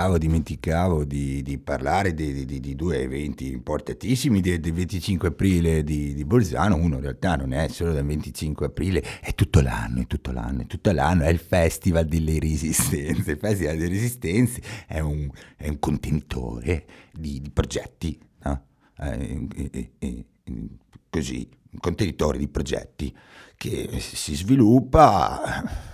Dimenticavo, 0.00 0.18
dimenticavo 0.18 1.04
di, 1.04 1.42
di 1.42 1.58
parlare 1.58 2.14
di, 2.14 2.44
di- 2.44 2.60
di 2.60 2.74
due 2.74 3.00
eventi 3.02 3.50
importantissimi 3.50 4.40
del, 4.40 4.60
del 4.60 4.72
25 4.72 5.28
aprile 5.28 5.84
di, 5.84 6.24
Bolzano. 6.24 6.76
Uno 6.76 6.96
in 6.96 7.02
realtà 7.02 7.36
non 7.36 7.52
è 7.52 7.68
solo 7.68 7.92
del 7.92 8.04
25 8.04 8.66
aprile, 8.66 9.02
è 9.20 9.34
tutto 9.34 9.60
l'anno, 9.60 10.00
è 10.00 10.06
tutto 10.06 10.32
l'anno, 10.32 10.62
è 10.62 10.66
tutto 10.66 10.92
l'anno, 10.92 11.24
è 11.24 11.28
il 11.28 11.38
Festival 11.38 12.06
delle 12.06 12.38
Resistenze. 12.38 12.96
Il 13.30 13.38
Festival 13.38 13.76
delle 13.76 13.88
Resistenze 13.88 14.62
è 14.86 15.00
un, 15.00 15.28
è 15.56 15.68
un 15.68 15.78
contenitore 15.78 16.86
di, 17.12 17.42
progetti, 17.52 18.18
no? 18.44 18.64
Eh, 18.98 19.46
e- 19.56 19.70
e- 19.72 19.90
e- 19.98 20.24
così, 21.08 21.48
un 21.72 21.78
contenitore 21.80 22.38
di 22.38 22.48
progetti 22.48 23.14
che 23.56 23.88
si 24.00 24.34
sviluppa 24.34 25.89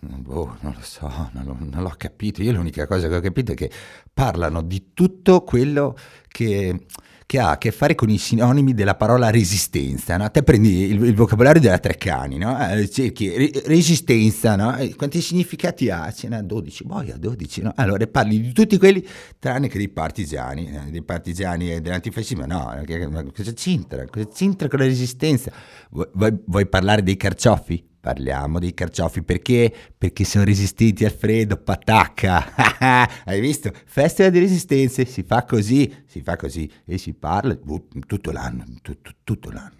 Boh, 0.00 0.56
non 0.60 0.74
lo 0.74 0.82
so, 0.82 1.08
non, 1.32 1.68
non 1.70 1.82
l'ho 1.82 1.94
capito. 1.96 2.42
Io 2.42 2.52
l'unica 2.52 2.86
cosa 2.86 3.08
che 3.08 3.16
ho 3.16 3.20
capito 3.20 3.52
è 3.52 3.54
che 3.54 3.70
parlano 4.12 4.62
di 4.62 4.90
tutto 4.92 5.42
quello 5.42 5.96
che, 6.28 6.86
che 7.24 7.38
ha 7.38 7.50
a 7.50 7.58
che 7.58 7.72
fare 7.72 7.94
con 7.94 8.10
i 8.10 8.18
sinonimi 8.18 8.74
della 8.74 8.94
parola 8.94 9.30
resistenza. 9.30 10.16
No? 10.16 10.30
Te 10.30 10.42
prendi 10.42 10.84
il, 10.84 11.02
il 11.02 11.14
vocabolario 11.14 11.60
della 11.60 11.78
Treccani, 11.78 12.36
no? 12.36 12.56
Eh, 12.70 12.88
cerchi 12.90 13.30
re- 13.36 13.62
resistenza, 13.64 14.54
no? 14.54 14.76
Eh, 14.76 14.94
quanti 14.94 15.20
significati 15.20 15.88
ha? 15.88 16.12
Ce 16.12 16.28
n'ha 16.28 16.42
12, 16.42 16.84
boia, 16.84 17.16
12, 17.16 17.62
no? 17.62 17.72
Allora 17.74 18.06
parli 18.06 18.40
di 18.40 18.52
tutti 18.52 18.76
quelli, 18.78 19.04
tranne 19.38 19.68
che 19.68 19.78
dei 19.78 19.88
partigiani, 19.88 20.68
eh, 20.68 20.90
dei 20.90 21.02
partigiani 21.02 21.80
dell'antifascismo. 21.80 22.44
No, 22.46 22.74
ma 23.10 23.24
cosa 23.34 23.52
c'entra? 23.52 24.04
Cosa 24.04 24.28
c'entra 24.28 24.68
con 24.68 24.78
la 24.78 24.84
resistenza? 24.84 25.50
Vuoi- 25.90 26.38
vuoi 26.44 26.66
parlare 26.66 27.02
dei 27.02 27.16
carciofi? 27.16 27.94
Parliamo 28.06 28.60
dei 28.60 28.72
carciofi 28.72 29.24
perché? 29.24 29.74
Perché 30.06 30.22
sono 30.22 30.44
resistenti 30.44 31.04
al 31.04 31.10
freddo, 31.10 31.56
patacca. 31.56 32.54
Hai 33.26 33.40
visto? 33.40 33.72
Festival 33.86 34.30
di 34.30 34.38
resistenze, 34.38 35.04
si 35.04 35.24
fa 35.24 35.42
così, 35.44 35.92
si 36.06 36.20
fa 36.22 36.36
così 36.36 36.70
e 36.84 36.96
si 36.96 37.12
parla 37.12 37.58
bu- 37.60 37.88
tutto 38.06 38.30
l'anno, 38.30 38.64
tu- 38.82 39.00
tu- 39.02 39.10
tutto 39.24 39.50
l'anno. 39.50 39.74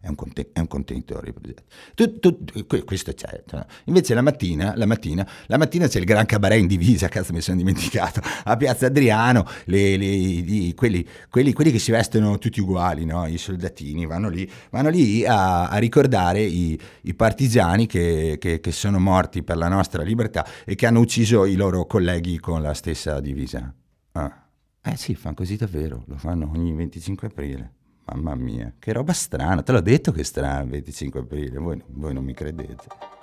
È 0.00 0.08
un, 0.08 0.14
conte- 0.14 0.48
è 0.54 0.60
un 0.60 0.66
contenitore 0.66 1.26
di 1.26 1.32
progetti. 1.32 1.62
Tu- 1.94 2.18
tu- 2.18 2.42
que- 2.66 2.84
questo 2.84 3.12
c'è. 3.12 3.42
no? 3.52 3.66
Invece 3.84 4.14
la 4.14 4.22
mattina, 4.22 4.72
la 4.76 4.86
mattina, 4.86 5.28
la 5.46 5.58
mattina 5.58 5.86
c'è 5.86 5.98
il 5.98 6.06
gran 6.06 6.24
cabaret 6.24 6.58
in 6.58 6.66
divisa, 6.66 7.08
cazzo 7.08 7.34
mi 7.34 7.42
sono 7.42 7.58
dimenticato, 7.58 8.22
a 8.44 8.56
Piazza 8.56 8.86
Adriano, 8.86 9.46
le- 9.66 9.98
le- 9.98 10.06
i- 10.06 10.72
quelli, 10.74 11.06
quelli- 11.28 11.52
quelli 11.52 11.70
che 11.70 11.78
si 11.78 11.90
vestono 11.90 12.38
tutti 12.38 12.60
uguali, 12.60 13.04
no? 13.04 13.26
i 13.26 13.36
soldatini, 13.36 14.06
vanno 14.06 14.30
lì, 14.30 14.50
vanno 14.70 14.88
lì 14.88 15.26
a, 15.26 15.68
a 15.68 15.76
ricordare 15.76 16.40
i, 16.40 16.78
i 17.02 17.14
partigiani 17.14 17.86
che, 17.86 18.38
che- 18.40 18.58
che 18.60 18.72
sono 18.72 18.98
morti 18.98 19.42
per 19.42 19.56
la 19.58 19.65
nostra 19.68 20.02
libertà 20.02 20.46
e 20.64 20.74
che 20.74 20.86
hanno 20.86 21.00
ucciso 21.00 21.44
i 21.44 21.54
loro 21.54 21.86
colleghi 21.86 22.38
con 22.38 22.62
la 22.62 22.74
stessa 22.74 23.20
divisa. 23.20 23.72
Ah. 24.12 24.44
Eh 24.82 24.96
sì, 24.96 25.14
fanno 25.14 25.34
così 25.34 25.56
davvero, 25.56 26.04
lo 26.06 26.16
fanno 26.16 26.50
ogni 26.52 26.72
25 26.72 27.26
aprile. 27.26 27.72
Mamma 28.04 28.36
mia, 28.36 28.72
che 28.78 28.92
roba 28.92 29.12
strana, 29.12 29.62
te 29.62 29.72
l'ho 29.72 29.80
detto 29.80 30.12
che 30.12 30.20
è 30.20 30.24
strano 30.24 30.62
il 30.62 30.70
25 30.70 31.20
aprile, 31.20 31.58
voi, 31.58 31.82
voi 31.88 32.14
non 32.14 32.24
mi 32.24 32.34
credete. 32.34 33.15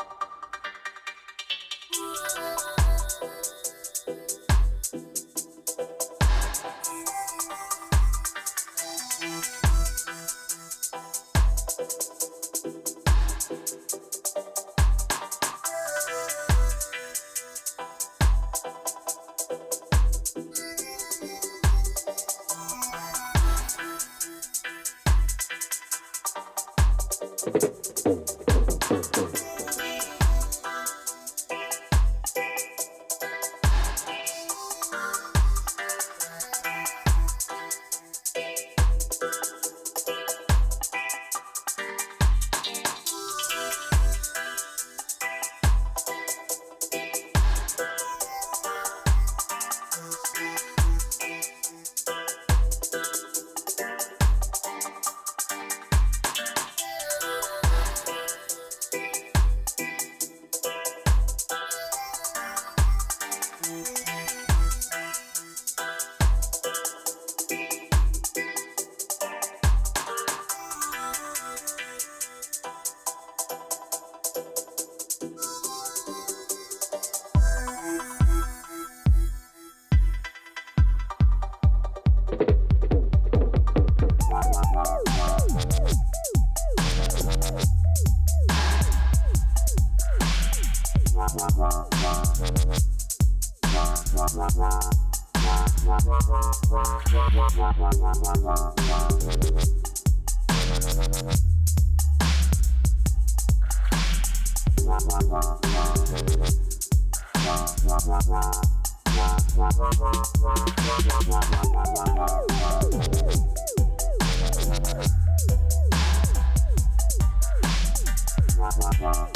Wow, 91.35 91.49
wow, 91.57 91.87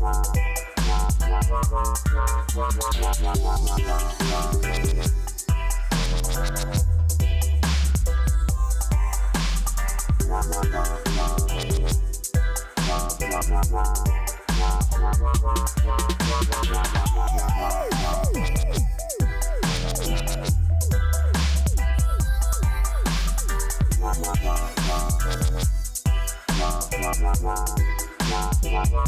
Bye. 0.00 0.49
Wow. 27.42 27.99
Yeah! 28.62 29.00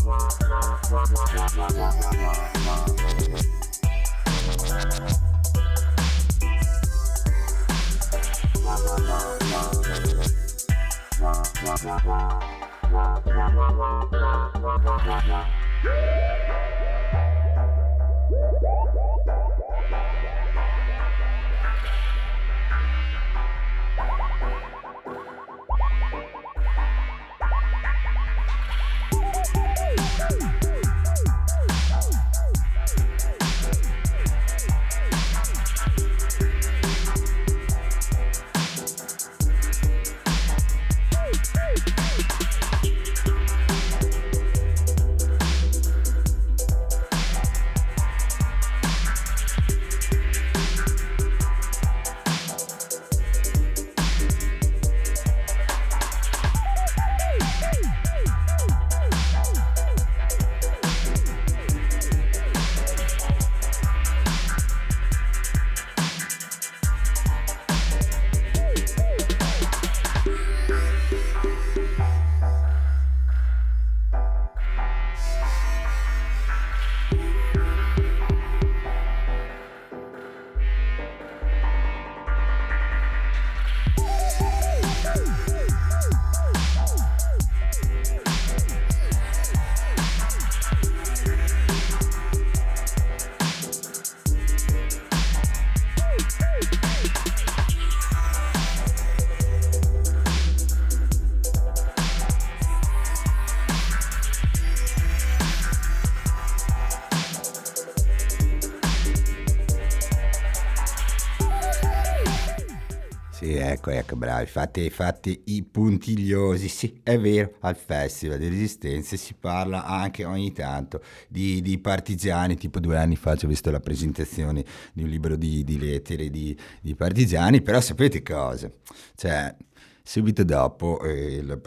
Bravi, 114.42 114.46
fate, 114.46 114.90
fate 114.90 115.40
i 115.44 115.62
puntigliosi. 115.62 116.68
Sì, 116.68 117.00
è 117.02 117.18
vero, 117.18 117.54
al 117.60 117.76
Festival 117.76 118.38
delle 118.38 118.50
Resistenze 118.50 119.16
si 119.16 119.34
parla 119.34 119.84
anche 119.84 120.24
ogni 120.24 120.52
tanto 120.52 121.02
di, 121.28 121.60
di 121.62 121.78
partigiani, 121.78 122.56
tipo 122.56 122.80
due 122.80 122.96
anni 122.96 123.16
fa 123.16 123.36
ci 123.36 123.46
ho 123.46 123.48
visto 123.48 123.70
la 123.70 123.80
presentazione 123.80 124.64
di 124.92 125.02
un 125.02 125.08
libro 125.08 125.36
di, 125.36 125.64
di 125.64 125.78
lettere 125.78 126.30
di, 126.30 126.56
di 126.80 126.94
partigiani, 126.94 127.62
però 127.62 127.80
sapete 127.80 128.22
cosa? 128.22 128.70
Cioè, 129.14 129.54
subito 130.02 130.44
dopo 130.44 131.00
eh, 131.02 131.42
la, 131.42 131.58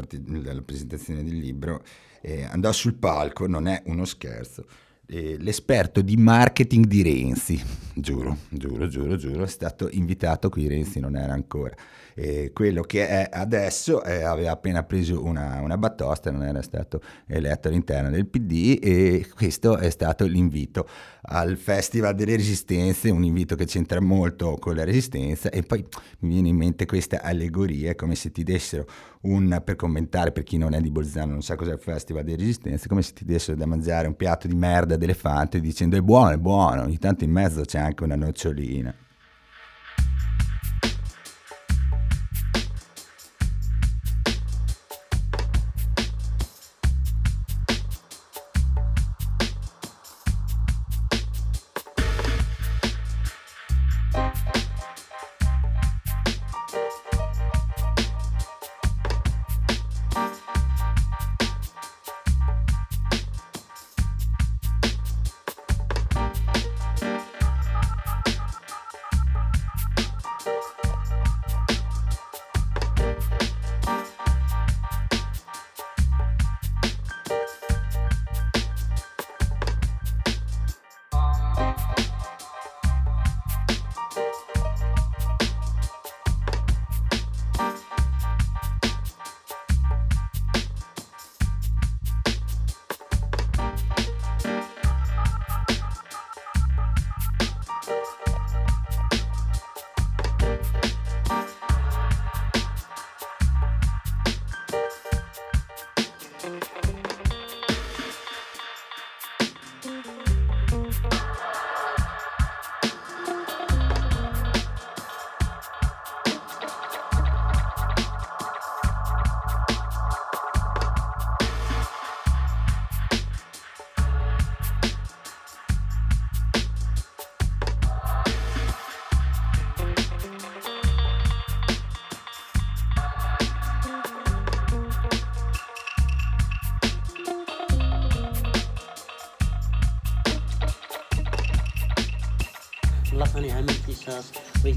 la 0.53 0.61
presentazione 0.61 1.23
del 1.23 1.37
libro 1.37 1.83
eh, 2.21 2.43
andò 2.43 2.71
sul 2.71 2.95
palco, 2.95 3.47
non 3.47 3.67
è 3.67 3.81
uno 3.85 4.05
scherzo, 4.05 4.65
eh, 5.07 5.37
l'esperto 5.39 6.01
di 6.01 6.17
marketing 6.17 6.85
di 6.85 7.03
Renzi, 7.03 7.61
giuro, 7.93 8.37
giuro, 8.49 8.87
giuro, 8.87 9.15
giuro, 9.15 9.43
è 9.43 9.47
stato 9.47 9.87
invitato 9.91 10.49
qui, 10.49 10.67
Renzi 10.67 10.99
non 10.99 11.15
era 11.15 11.33
ancora. 11.33 11.75
Eh, 12.17 12.51
quello 12.53 12.81
che 12.81 13.09
è 13.09 13.29
adesso 13.29 14.01
eh, 14.01 14.23
aveva 14.23 14.51
appena 14.51 14.83
preso 14.83 15.21
una, 15.21 15.59
una 15.59 15.77
batosta, 15.77 16.31
non 16.31 16.43
era 16.43 16.61
stato 16.61 17.01
eletto 17.27 17.67
all'interno 17.67 18.09
del 18.09 18.25
PD 18.25 18.79
e 18.81 19.27
questo 19.35 19.77
è 19.77 19.89
stato 19.89 20.25
l'invito 20.25 20.87
al 21.23 21.57
Festival 21.57 22.15
delle 22.15 22.37
Resistenze, 22.37 23.09
un 23.09 23.25
invito 23.25 23.57
che 23.57 23.65
c'entra 23.65 23.99
molto 23.99 24.55
con 24.55 24.75
la 24.75 24.85
resistenza 24.85 25.49
e 25.49 25.63
poi 25.63 25.85
mi 26.19 26.29
viene 26.29 26.47
in 26.47 26.55
mente 26.55 26.85
questa 26.85 27.21
allegoria, 27.21 27.91
è 27.91 27.95
come 27.95 28.15
se 28.15 28.31
ti 28.31 28.43
dessero 28.43 28.85
un, 29.23 29.61
per 29.61 29.75
commentare 29.75 30.31
per 30.31 30.43
chi 30.43 30.57
non 30.57 30.73
è 30.73 30.79
di 30.79 30.91
Bolzano, 30.91 31.33
non 31.33 31.41
sa 31.41 31.57
cos'è 31.57 31.73
il 31.73 31.79
Festival 31.79 32.23
delle 32.23 32.37
Resistenze, 32.37 32.87
come 32.87 33.01
se 33.01 33.11
ti 33.11 33.25
dessero 33.25 33.57
da 33.57 33.65
mangiare 33.65 34.07
un 34.07 34.15
piatto 34.15 34.47
di 34.47 34.55
merda 34.55 34.95
d'elefante 34.95 35.59
dicendo 35.59 35.97
è 35.97 36.01
buono, 36.01 36.29
è 36.29 36.37
buono, 36.37 36.83
ogni 36.83 36.97
tanto 36.97 37.25
in 37.25 37.31
mezzo 37.31 37.61
c'è 37.63 37.79
anche 37.79 38.05
una 38.05 38.15
nocciolina. 38.15 39.03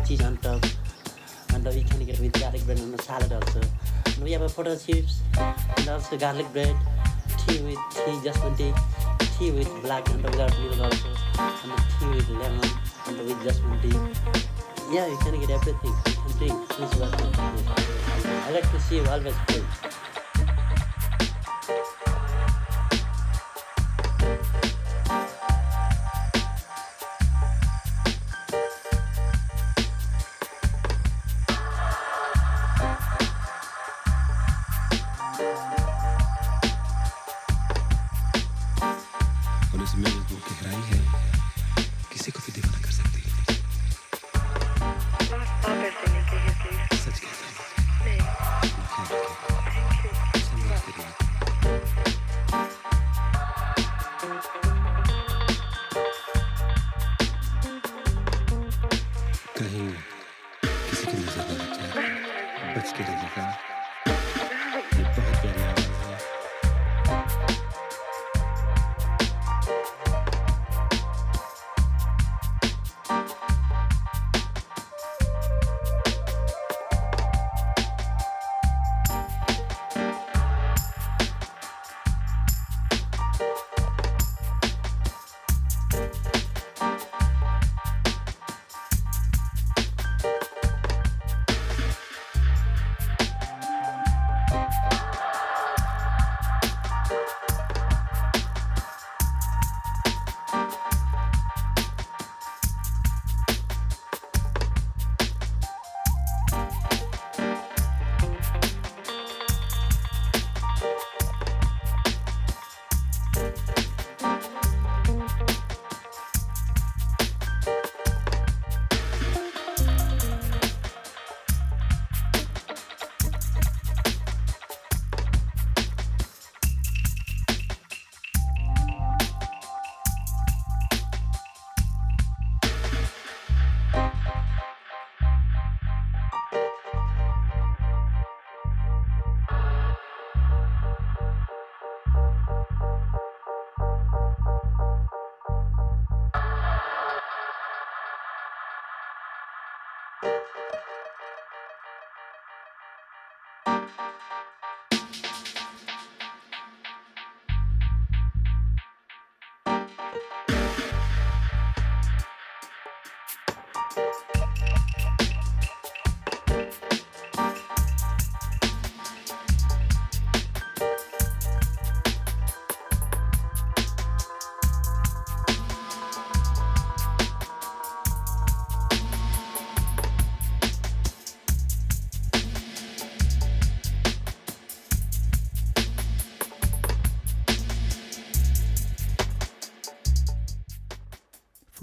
Cheese 0.08 0.22
on 0.22 0.38
top. 0.38 0.64
And 1.52 1.66
uh, 1.66 1.70
you 1.70 1.84
can 1.84 2.04
get 2.04 2.18
with 2.18 2.32
garlic 2.32 2.64
bread 2.64 2.78
and 2.78 2.98
a 2.98 3.02
salad 3.02 3.30
also. 3.30 3.60
And 4.06 4.24
we 4.24 4.32
have 4.32 4.42
a 4.42 4.48
potato 4.48 4.76
chips 4.76 5.20
and 5.36 5.88
also 5.88 6.16
garlic 6.16 6.50
bread, 6.52 6.74
tea 7.46 7.60
with 7.60 7.78
tea, 7.92 8.18
jasmine 8.24 8.56
tea, 8.56 8.72
tea 9.38 9.50
with 9.50 9.70
black 9.82 10.08
and 10.08 10.22
without 10.22 10.58
milk 10.60 10.80
also, 10.80 11.08
and 11.38 11.72
tea 12.00 12.08
with 12.16 12.28
lemon 12.30 12.70
and 13.06 13.18
with 13.18 13.44
jasmine 13.44 13.80
tea. 13.82 13.98
Yeah, 14.90 15.06
you 15.06 15.18
can 15.18 15.38
get 15.40 15.50
everything. 15.50 15.94
You 16.06 16.12
can 16.12 16.38
drink. 16.38 16.68
Please 16.70 16.96
welcome. 16.98 17.32
I 18.46 18.50
like 18.52 18.70
to 18.70 18.80
see 18.80 18.96
you 18.96 19.06
always 19.06 19.34
full. 19.48 19.87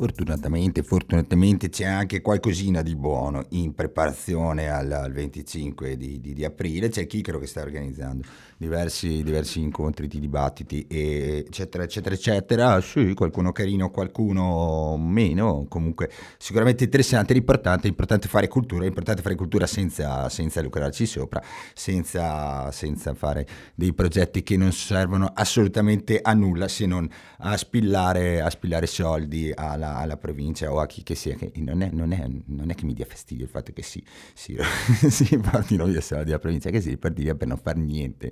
Fortunatamente, 0.05 0.83
fortunatamente 0.83 1.69
c'è 1.69 1.85
anche 1.85 2.21
qualcosina 2.21 2.83
di 2.83 2.95
buono 2.95 3.43
in 3.49 3.73
preparazione 3.73 4.69
al, 4.69 4.91
al 4.91 5.11
25 5.11 5.97
di, 5.97 6.21
di- 6.21 6.33
di 6.33 6.45
aprile. 6.45 6.89
C'è 6.89 7.07
Chicaro 7.07 7.39
che 7.39 7.47
sta 7.47 7.61
organizzando 7.61 8.23
diversi, 8.57 9.23
diversi 9.23 9.59
incontri 9.59 10.07
di 10.07 10.19
dibattiti, 10.19 10.85
eccetera, 10.87 11.83
eccetera, 11.83 12.15
eccetera. 12.15 12.81
Sì, 12.81 13.13
qualcuno 13.13 13.51
carino, 13.51 13.89
qualcuno 13.89 14.97
meno. 14.97 15.65
Comunque, 15.67 16.09
sicuramente 16.37 16.85
interessante. 16.85 17.33
L'importante, 17.33 17.87
l'importante 17.87 18.27
è 18.27 18.29
fare 18.29 18.47
cultura. 18.47 18.85
È 18.85 18.91
fare 19.21 19.35
cultura 19.35 19.67
senza, 19.67 20.29
senza 20.29 20.61
lucrarci 20.61 21.05
sopra, 21.05 21.41
senza, 21.73 22.71
senza 22.71 23.13
fare 23.13 23.45
dei 23.75 23.93
progetti 23.93 24.43
che 24.43 24.57
non 24.57 24.71
servono 24.71 25.31
assolutamente 25.33 26.19
a 26.21 26.33
nulla 26.33 26.67
se 26.67 26.85
non 26.85 27.09
a 27.39 27.57
spillare, 27.57 28.41
a 28.41 28.49
spillare 28.49 28.87
soldi 28.87 29.51
alla, 29.53 29.97
alla 29.97 30.17
provincia 30.17 30.71
o 30.71 30.79
a 30.79 30.85
chi 30.85 31.03
che 31.03 31.15
sia. 31.15 31.35
Che 31.35 31.51
non, 31.55 31.81
è, 31.81 31.89
non, 31.91 32.13
è, 32.13 32.25
non 32.47 32.69
è 32.69 32.75
che 32.75 32.85
mi 32.85 32.93
dia 32.93 33.05
fastidio 33.05 33.45
il 33.45 33.49
fatto 33.49 33.73
che 33.73 33.81
si, 33.83 34.03
si, 34.33 34.57
si 35.09 35.37
portino 35.37 35.85
via 35.85 36.01
soldi 36.01 36.29
alla 36.29 36.39
provincia, 36.39 36.69
che 36.69 36.81
si 36.81 36.89
riparti 36.89 37.21
via 37.21 37.35
per 37.35 37.47
non 37.47 37.57
fare 37.57 37.79
niente. 37.79 38.31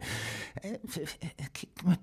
Eh, 0.61 0.79
eh, 1.19 1.47
che- 1.51 1.67
ma, 1.83 1.97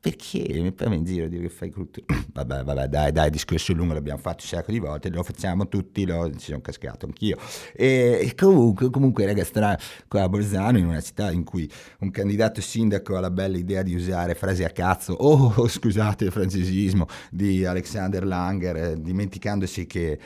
perché? 0.00 0.44
Mi 0.60 0.72
prendi 0.72 0.96
in 0.96 1.04
giro 1.04 1.28
dire 1.28 1.42
che 1.42 1.48
fai 1.48 1.70
cultura? 1.70 2.06
Vabbè, 2.36 2.64
vabbè, 2.64 2.88
dai, 2.88 3.12
dai, 3.12 3.30
discorso 3.30 3.72
lungo 3.72 3.94
l'abbiamo 3.94 4.18
fatto 4.18 4.42
un 4.42 4.48
sacco 4.48 4.70
di 4.70 4.78
volte, 4.78 5.08
lo 5.08 5.22
facciamo 5.22 5.68
tutti, 5.68 6.04
lo, 6.04 6.30
ci 6.36 6.46
sono 6.46 6.60
cascato 6.60 7.06
anch'io. 7.06 7.38
E, 7.74 8.18
e 8.22 8.34
comunque, 8.34 8.90
comunque, 8.90 9.24
raga, 9.24 9.42
starà 9.42 9.78
qua 10.06 10.22
a 10.22 10.28
Bolzano, 10.28 10.76
in 10.78 10.86
una 10.86 11.00
città 11.00 11.30
in 11.30 11.44
cui 11.44 11.70
un 12.00 12.10
candidato 12.10 12.60
sindaco 12.60 13.16
ha 13.16 13.20
la 13.20 13.30
bella 13.30 13.56
idea 13.56 13.82
di 13.82 13.94
usare 13.94 14.34
frasi 14.34 14.64
a 14.64 14.70
cazzo, 14.70 15.14
oh, 15.24 15.66
scusate 15.66 16.26
il 16.26 16.32
francesismo, 16.32 17.06
di 17.30 17.64
Alexander 17.64 18.24
Langer, 18.26 18.76
eh, 18.76 19.00
dimenticandosi 19.00 19.86
che 19.86 20.18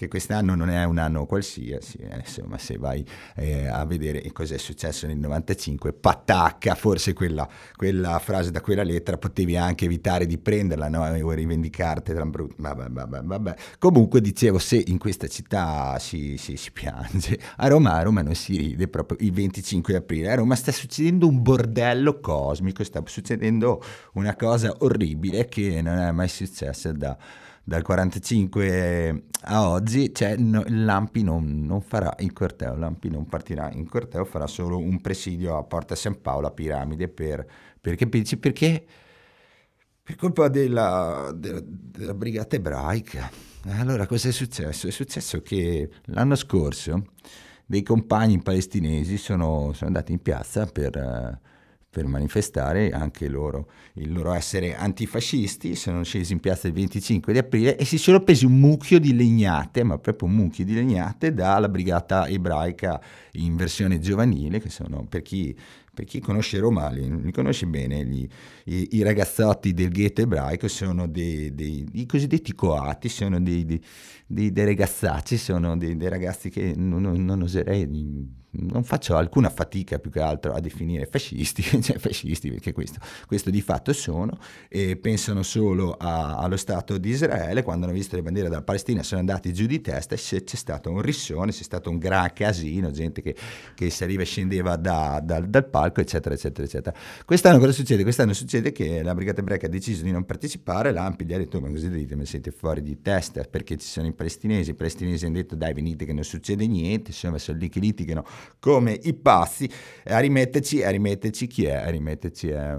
che 0.00 0.08
quest'anno 0.08 0.54
non 0.54 0.70
è 0.70 0.82
un 0.84 0.96
anno 0.96 1.26
qualsiasi, 1.26 1.98
eh, 1.98 2.16
insomma 2.16 2.56
se 2.56 2.78
vai 2.78 3.04
eh, 3.36 3.66
a 3.66 3.84
vedere 3.84 4.22
cosa 4.32 4.54
è 4.54 4.56
successo 4.56 5.06
nel 5.06 5.18
95, 5.18 5.92
patacca, 5.92 6.74
forse 6.74 7.12
quella, 7.12 7.46
quella 7.76 8.18
frase 8.18 8.50
da 8.50 8.62
quella 8.62 8.82
lettera 8.82 9.18
potevi 9.18 9.58
anche 9.58 9.84
evitare 9.84 10.24
di 10.24 10.38
prenderla 10.38 10.88
no? 10.88 11.02
o 11.02 11.30
rivendicartela, 11.32 12.24
brut- 12.24 12.54
vabbè, 12.56 12.88
vabbè, 12.88 13.20
vabbè. 13.22 13.54
Comunque 13.78 14.22
dicevo, 14.22 14.58
se 14.58 14.82
in 14.86 14.96
questa 14.96 15.28
città 15.28 15.98
si, 15.98 16.38
si- 16.38 16.56
si 16.56 16.72
piange, 16.72 17.38
a 17.56 17.68
Roma, 17.68 17.92
a 17.92 18.02
Roma 18.02 18.22
non 18.22 18.34
si 18.34 18.56
ride 18.56 18.88
proprio 18.88 19.18
il 19.20 19.32
25 19.32 19.96
aprile, 19.96 20.30
a 20.30 20.36
Roma 20.36 20.54
sta 20.54 20.72
succedendo 20.72 21.28
un 21.28 21.42
bordello 21.42 22.20
cosmico, 22.20 22.82
sta 22.84 23.02
succedendo 23.04 23.82
una 24.14 24.34
cosa 24.34 24.74
orribile 24.78 25.46
che 25.46 25.82
non 25.82 25.98
è 25.98 26.10
mai 26.10 26.28
successa 26.28 26.90
da 26.90 27.18
dal 27.62 27.82
45 27.82 29.24
a 29.42 29.68
oggi, 29.68 30.12
cioè 30.14 30.36
no- 30.36 30.64
Lampi 30.66 31.22
non, 31.22 31.64
non 31.64 31.80
farà 31.80 32.14
il 32.18 32.32
corteo, 32.32 32.74
Lampi 32.76 33.08
non 33.08 33.26
partirà 33.26 33.70
in 33.72 33.86
corteo, 33.88 34.24
farà 34.24 34.46
solo 34.46 34.78
un 34.78 35.00
presidio 35.00 35.56
a 35.56 35.62
Porta 35.62 35.94
San 35.94 36.20
Paolo, 36.20 36.48
a 36.48 36.50
Piramide, 36.50 37.08
per, 37.08 37.46
capirci 37.80 38.36
perché, 38.38 38.84
per 40.02 40.16
colpa 40.16 40.48
della, 40.48 41.32
della- 41.34 41.62
della 41.64 42.14
brigata 42.14 42.56
ebraica. 42.56 43.30
Allora, 43.66 44.06
cosa 44.06 44.28
è 44.28 44.32
successo? 44.32 44.86
È 44.88 44.90
successo 44.90 45.42
che 45.42 45.90
l'anno 46.06 46.34
scorso 46.34 47.04
dei 47.66 47.82
compagni 47.82 48.40
palestinesi 48.42 49.16
sono, 49.16 49.72
sono 49.74 49.86
andati 49.86 50.12
in 50.12 50.20
piazza 50.20 50.66
per... 50.66 51.38
per 51.90 52.06
manifestare 52.06 52.90
anche 52.90 53.28
loro 53.28 53.68
il 53.94 54.12
loro 54.12 54.32
essere 54.32 54.76
antifascisti, 54.76 55.74
sono 55.74 56.04
scesi 56.04 56.32
in 56.32 56.38
piazza 56.38 56.68
il 56.68 56.72
25 56.72 57.32
di 57.32 57.38
aprile 57.40 57.76
e 57.76 57.84
si 57.84 57.98
sono 57.98 58.22
presi 58.22 58.44
un 58.44 58.58
mucchio 58.58 59.00
di 59.00 59.14
legnate, 59.14 59.82
ma 59.82 59.98
proprio 59.98 60.28
un 60.28 60.36
mucchio 60.36 60.64
di 60.64 60.74
legnate 60.74 61.34
dalla 61.34 61.68
brigata 61.68 62.28
ebraica 62.28 63.00
in 63.32 63.56
versione 63.56 63.98
giovanile, 63.98 64.60
che 64.60 64.70
sono 64.70 65.04
per 65.08 65.22
chi, 65.22 65.54
per 65.92 66.04
chi 66.04 66.20
conosce 66.20 66.60
Roma, 66.60 66.88
li, 66.90 67.22
li 67.22 67.32
conosce 67.32 67.66
bene, 67.66 68.04
gli- 68.04 68.28
i, 68.72 68.88
i 68.96 69.02
ragazzotti 69.02 69.72
del 69.72 69.90
ghetto 69.90 70.22
ebraico 70.22 70.68
sono 70.68 71.06
dei, 71.08 71.54
dei- 71.54 71.86
i 71.94 72.06
cosiddetti 72.06 72.54
coati, 72.54 73.08
sono 73.08 73.40
dei, 73.40 73.64
dei- 73.64 73.82
dei- 74.26 74.64
ragazzacci, 74.64 75.36
sono 75.36 75.76
dei, 75.76 75.96
ragazzi 76.08 76.50
che 76.50 76.74
non, 76.76 77.02
non- 77.02 77.42
oserei 77.42 77.86
non 78.52 78.82
faccio 78.82 79.16
alcuna 79.16 79.48
fatica 79.48 79.98
più 80.00 80.10
che 80.10 80.20
altro 80.20 80.52
a 80.52 80.60
definire 80.60 81.06
fascisti, 81.06 81.62
cioè 81.80 81.98
fascisti 81.98 82.50
perché 82.50 82.72
questo, 82.72 82.98
questo 83.26 83.48
di 83.50 83.60
fatto 83.60 83.92
sono, 83.92 84.38
e 84.68 84.96
pensano 84.96 85.42
solo 85.44 85.92
a- 85.92 86.36
allo 86.36 86.56
Stato 86.56 86.98
di 86.98 87.10
Israele, 87.10 87.62
quando 87.62 87.86
hanno 87.86 87.94
visto 87.94 88.16
le 88.16 88.22
bandiere 88.22 88.48
della 88.48 88.62
Palestina 88.62 89.02
sono 89.04 89.20
andati 89.20 89.52
giù 89.52 89.66
di 89.66 89.80
testa 89.80 90.14
e 90.14 90.18
c'è, 90.18 90.42
c'è 90.42 90.56
stato 90.56 90.90
un 90.90 91.00
rissone, 91.00 91.52
c'è 91.52 91.62
stato 91.62 91.90
un 91.90 91.98
gran 91.98 92.32
casino, 92.32 92.90
gente 92.90 93.22
che, 93.22 93.36
che 93.74 93.88
saliva 93.90 94.22
e 94.22 94.26
scendeva 94.26 94.74
da- 94.76 95.20
dal, 95.22 95.48
dal 95.48 95.68
palco, 95.68 96.00
eccetera, 96.00 96.34
eccetera, 96.34 96.66
eccetera. 96.66 96.96
Quest'anno 97.24 97.58
cosa 97.58 97.72
succede? 97.72 98.02
Quest'anno 98.02 98.32
succede 98.32 98.59
che 98.60 99.02
la 99.02 99.14
Brigata 99.14 99.40
Ebraica 99.40 99.66
ha 99.66 99.70
deciso 99.70 100.04
di 100.04 100.10
non 100.10 100.24
partecipare, 100.24 100.92
l'Ampi 100.92 101.24
gli 101.24 101.32
ha 101.32 101.38
detto, 101.38 101.60
ma 101.60 101.68
cosa 101.68 101.88
dite, 101.88 102.14
ma 102.14 102.24
siete 102.24 102.50
fuori 102.50 102.82
di 102.82 103.00
testa, 103.00 103.42
perché 103.42 103.76
ci 103.78 103.86
sono 103.86 104.06
i 104.06 104.12
palestinesi, 104.12 104.70
i 104.70 104.74
palestinesi 104.74 105.24
hanno 105.24 105.36
detto, 105.36 105.56
dai 105.56 105.72
venite 105.72 106.04
che 106.04 106.12
non 106.12 106.22
succede 106.22 106.66
niente, 106.66 107.10
insomma 107.10 107.38
sono 107.38 107.58
lì 107.58 107.68
che 107.68 107.80
litigano 107.80 108.24
come 108.58 108.92
i 109.02 109.14
pazzi, 109.14 109.68
e 110.04 110.12
a 110.12 110.18
rimetterci, 110.18 110.82
a 110.82 110.90
rimetterci 110.90 111.46
chi 111.46 111.64
è? 111.64 111.74
A 111.74 111.88
rimetterci 111.88 112.48
è 112.48 112.78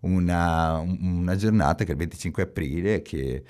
una, 0.00 0.78
una 0.78 1.36
giornata 1.36 1.84
che 1.84 1.90
è 1.90 1.92
il 1.92 1.98
25 1.98 2.42
aprile 2.42 3.02
che, 3.02 3.42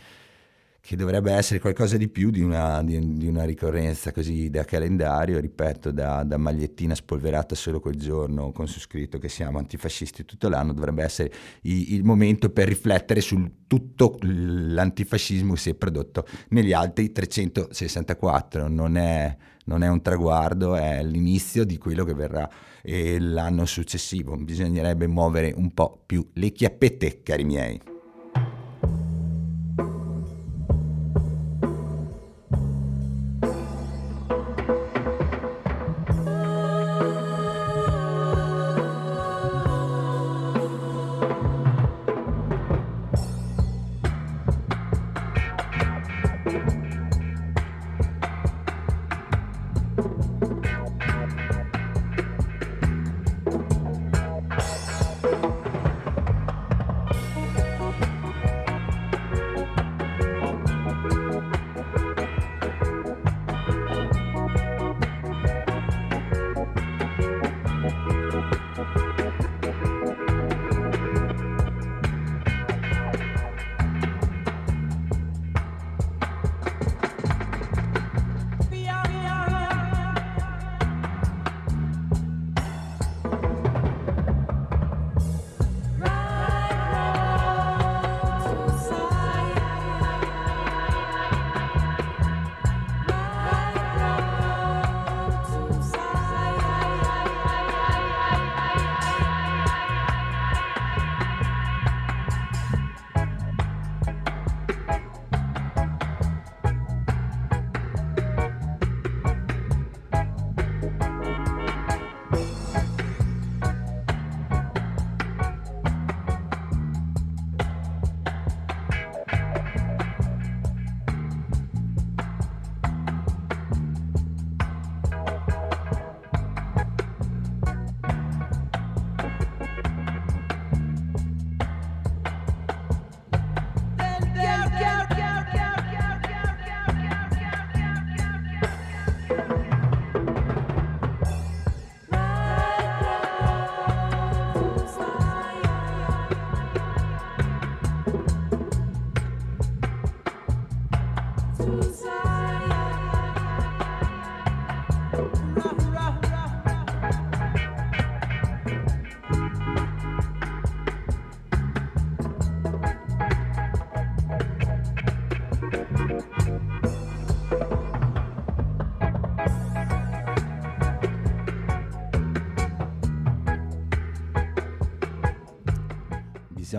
che 0.85 0.97
dovrebbe 0.97 1.31
essere 1.31 1.61
qualcosa 1.61 1.97
di 1.97 2.09
più 2.09 2.31
di 2.31 2.41
una, 2.43 2.83
di- 2.83 3.17
di 3.17 3.29
una 3.29 3.45
ricorrenza 3.45 4.11
così 4.11 4.51
da 4.51 4.65
calendario, 4.65 5.39
ripeto, 5.39 5.93
da, 5.93 6.25
da 6.25 6.37
magliettina 6.39 6.97
spolverata 6.97 7.55
solo 7.55 7.79
quel 7.79 7.95
giorno 7.95 8.51
con 8.51 8.67
su 8.67 8.81
scritto 8.81 9.19
che 9.19 9.29
siamo 9.29 9.59
antifascisti 9.59 10.25
tutto 10.25 10.49
l'anno, 10.49 10.73
dovrebbe 10.73 11.05
essere 11.05 11.33
i- 11.63 11.95
il 11.95 12.03
momento 12.03 12.51
per 12.51 12.67
riflettere 12.67 13.21
su 13.21 13.41
tutto 13.69 14.19
l'antifascismo 14.23 15.53
che 15.53 15.61
si 15.61 15.71
è 15.71 15.75
prodotto 15.75 16.27
negli 16.49 16.73
altri 16.73 17.13
364, 17.13 18.67
non 18.67 18.97
è, 18.97 19.37
non 19.67 19.85
è 19.85 19.89
un 19.89 20.03
traguardo, 20.03 20.75
è 20.75 21.01
l'inizio 21.05 21.63
di 21.65 21.79
quello 21.79 22.03
che 22.05 22.15
verrà 22.15 22.51
eh, 22.83 23.21
l'anno 23.21 23.67
successivo, 23.67 24.37
bisognerebbe 24.37 25.07
muovere 25.07 25.53
un 25.55 25.73
po' 25.73 26.03
più 26.05 26.29
le 26.33 26.51
chiappette, 26.51 27.23
cari 27.23 27.45
miei. 27.45 27.92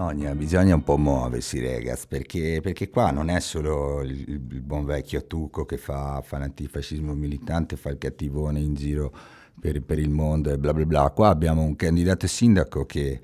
Bisogna, 0.04 0.36
bisogna 0.36 0.76
un 0.76 0.84
po' 0.84 0.97
muoversi, 0.97 1.66
ragazzi, 1.66 2.08
perché, 2.10 2.60
perché 2.62 2.89
qua 2.89 3.10
non 3.12 3.30
è 3.30 3.39
solo 3.39 4.01
il, 4.01 4.26
il 4.28 4.62
buon 4.62 4.84
vecchio 4.84 5.26
Tucco 5.26 5.64
che 5.64 5.78
fa, 5.78 6.22
fa 6.22 6.39
l'antifascismo 6.39 7.14
militante, 7.14 7.78
fa 7.78 7.89
il 7.89 7.97
cattivone 7.97 8.60
in 8.60 8.74
giro 8.74 9.14
per, 9.58 9.82
per 9.82 9.99
il 9.99 10.10
mondo 10.10 10.51
e 10.51 10.58
bla 10.58 10.74
bla 10.74 10.86
bla. 10.86 11.10
Qua 11.12 11.30
abbiamo 11.30 11.62
un 11.62 11.78
candidato 11.78 12.28
sindaco 12.28 12.86
che, 12.86 13.22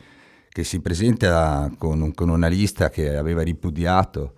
che 0.47 0.63
si 0.63 0.79
presenta 0.79 1.69
con, 1.77 1.99
un- 2.01 2.13
con 2.13 2.29
una 2.29 2.47
lista 2.47 2.89
che 2.89 3.13
aveva 3.13 3.41
ripudiato 3.41 4.33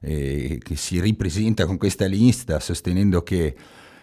e 0.00 0.60
che 0.62 0.76
si 0.76 1.00
ripresenta 1.00 1.66
con 1.66 1.76
questa 1.76 2.06
lista 2.06 2.60
sostenendo 2.60 3.22
che 3.24 3.56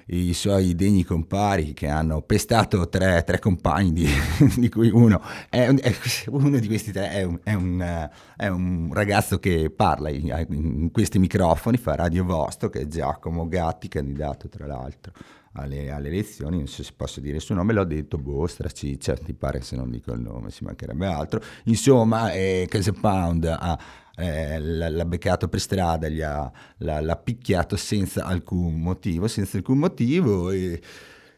i 0.07 0.33
suoi 0.33 0.75
degni 0.75 1.03
compari 1.03 1.73
che 1.73 1.87
hanno 1.87 2.21
pestato 2.21 2.87
tre, 2.87 3.23
tre 3.25 3.39
compagni 3.39 3.91
di, 3.91 4.07
di 4.57 4.69
cui 4.69 4.89
uno. 4.89 5.21
È, 5.49 5.67
è- 5.67 5.95
uno 6.27 6.59
di 6.59 6.67
questi 6.67 6.91
tre 6.91 7.09
è 7.09 7.23
un, 7.23 7.39
è 7.43 7.53
un, 7.53 8.09
è 8.37 8.47
un 8.47 8.89
ragazzo 8.93 9.39
che 9.39 9.69
parla 9.69 10.09
in, 10.09 10.45
in 10.49 10.91
questi 10.91 11.19
microfoni 11.19 11.77
fa 11.77 11.95
Radio 11.95 12.23
Vostro 12.23 12.69
che 12.69 12.81
è 12.81 12.87
Giacomo 12.87 13.47
Gatti 13.47 13.87
candidato 13.87 14.47
tra 14.47 14.65
l'altro 14.65 15.11
alle, 15.53 15.91
alle 15.91 16.07
elezioni. 16.07 16.57
Non 16.57 16.67
so 16.67 16.83
se 16.83 16.93
posso 16.95 17.19
dire 17.19 17.37
il 17.37 17.41
suo 17.41 17.55
nome 17.55 17.73
l'ho 17.73 17.83
detto 17.83 18.17
boh 18.17 18.47
straciccia 18.47 19.15
ti 19.15 19.33
pare 19.33 19.61
se 19.61 19.75
non 19.75 19.89
dico 19.89 20.13
il 20.13 20.21
nome 20.21 20.51
ci 20.51 20.63
mancherebbe 20.63 21.05
altro. 21.05 21.41
Insomma 21.65 22.31
eh, 22.31 22.65
Case 22.69 22.93
Pound 22.93 23.45
ha 23.45 23.77
eh, 24.17 24.59
l'ha 24.59 25.05
beccato 25.05 25.47
per 25.47 25.59
strada, 25.59 26.09
gli 26.09 26.21
ha, 26.21 26.51
l'ha, 26.77 26.99
l'ha 27.01 27.15
picchiato 27.15 27.75
senza 27.75 28.25
alcun 28.25 28.79
motivo, 28.79 29.27
senza 29.27 29.57
alcun 29.57 29.77
motivo 29.77 30.49
e 30.49 30.81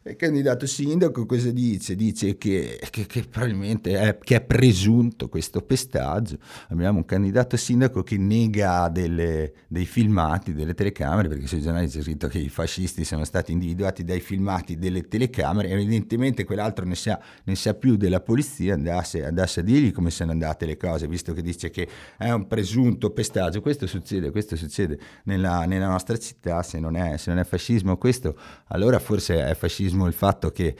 il 0.10 0.16
candidato 0.16 0.66
sindaco 0.66 1.26
cosa 1.26 1.51
dice? 1.51 1.95
Dice 1.95 2.38
che, 2.38 2.80
che- 2.89 3.05
che 3.05 3.24
probabilmente 3.30 3.97
è, 3.99 4.18
che 4.18 4.38
è 4.38 4.41
presunto 4.41 5.30
questo 5.30 5.62
pestaggio. 5.62 6.38
Abbiamo 6.70 6.97
un 6.97 7.05
candidato 7.05 7.55
sindaco 7.57 8.01
che 8.01 8.18
nega 8.18 8.89
delle- 8.89 9.53
dei 9.68 9.86
filmati, 9.86 10.53
delle 10.53 10.74
telecamere, 10.74 11.28
perché 11.28 11.45
sui 11.45 11.62
giornali 11.62 11.88
c'è 11.88 12.01
scritto 12.01 12.28
che 12.28 12.39
i 12.39 12.49
fascisti 12.49 13.03
sono 13.03 13.24
stati 13.24 13.51
individuati 13.51 14.03
dai 14.03 14.20
filmati 14.20 14.78
delle 14.78 15.07
telecamere, 15.07 15.70
evidentemente 15.70 16.43
quell'altro 16.43 16.86
ne 16.86 16.95
sa, 16.95 17.20
ne 17.43 17.55
sa 17.55 17.76
più 17.76 17.95
della 17.95 18.22
polizia, 18.22 18.74
andasse, 18.74 19.24
andasse 19.26 19.60
a 19.60 19.64
dirgli 19.64 19.91
come 19.91 20.10
sono 20.10 20.32
andate 20.32 20.66
le 20.66 20.78
cose, 20.78 21.07
visto 21.07 21.34
che 21.34 21.41
dice 21.41 21.70
che 21.70 21.88
è 22.18 22.32
un 22.32 22.47
presunto 22.47 23.12
pestaggio. 23.12 23.62
Questo 23.62 23.86
succede, 23.86 24.32
questo 24.32 24.55
succede 24.55 24.99
nella, 25.26 25.66
nella 25.66 25.88
nostra 25.88 26.18
città, 26.18 26.64
se 26.64 26.80
non, 26.80 26.95
è, 26.95 27.18
se 27.18 27.30
non 27.30 27.39
è 27.39 27.43
fascismo 27.43 27.97
questo, 27.97 28.36
allora 28.70 28.97
forse 28.99 29.45
è 29.45 29.53
fascismo 29.55 29.99
il 30.08 30.14
fatto 30.14 30.52
che 30.52 30.76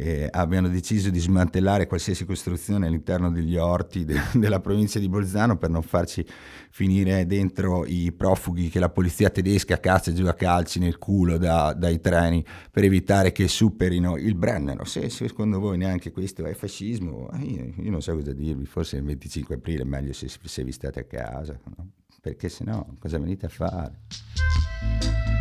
eh, 0.00 0.28
abbiano 0.30 0.68
deciso 0.68 1.10
di 1.10 1.18
smantellare 1.18 1.86
qualsiasi 1.86 2.24
costruzione 2.24 2.86
all'interno 2.86 3.30
degli 3.30 3.56
orti 3.56 4.04
de- 4.06 4.18
della 4.34 4.60
provincia 4.60 4.98
di 4.98 5.08
Bolzano 5.08 5.58
per 5.58 5.68
non 5.68 5.82
farci 5.82 6.24
finire 6.70 7.26
dentro 7.26 7.84
i 7.84 8.10
profughi 8.12 8.70
che 8.70 8.78
la 8.78 8.88
polizia 8.88 9.28
tedesca 9.28 9.78
cazza 9.78 10.12
giù 10.12 10.24
a 10.26 10.32
calci 10.32 10.78
nel 10.78 10.96
culo 10.96 11.36
da- 11.36 11.74
dai 11.74 12.00
treni 12.00 12.44
per 12.70 12.84
evitare 12.84 13.32
che 13.32 13.46
superino 13.46 14.16
il 14.16 14.34
Brennero. 14.34 14.84
Se, 14.84 15.10
se 15.10 15.28
secondo 15.28 15.58
voi 15.58 15.76
neanche 15.76 16.10
questo 16.10 16.46
è 16.46 16.54
fascismo, 16.54 17.30
eh, 17.32 17.44
io, 17.44 17.72
io 17.76 17.90
non 17.90 18.00
so 18.00 18.14
cosa 18.14 18.32
dirvi, 18.32 18.64
forse 18.64 18.96
il 18.96 19.04
25 19.04 19.56
aprile 19.56 19.82
è 19.82 19.86
meglio 19.86 20.14
se, 20.14 20.28
se 20.28 20.64
vi 20.64 20.72
state 20.72 21.00
a 21.00 21.04
casa, 21.04 21.58
no? 21.76 21.90
perché 22.22 22.48
se 22.48 22.64
no 22.64 22.96
cosa 22.98 23.18
venite 23.18 23.46
a 23.46 23.48
fare? 23.48 25.39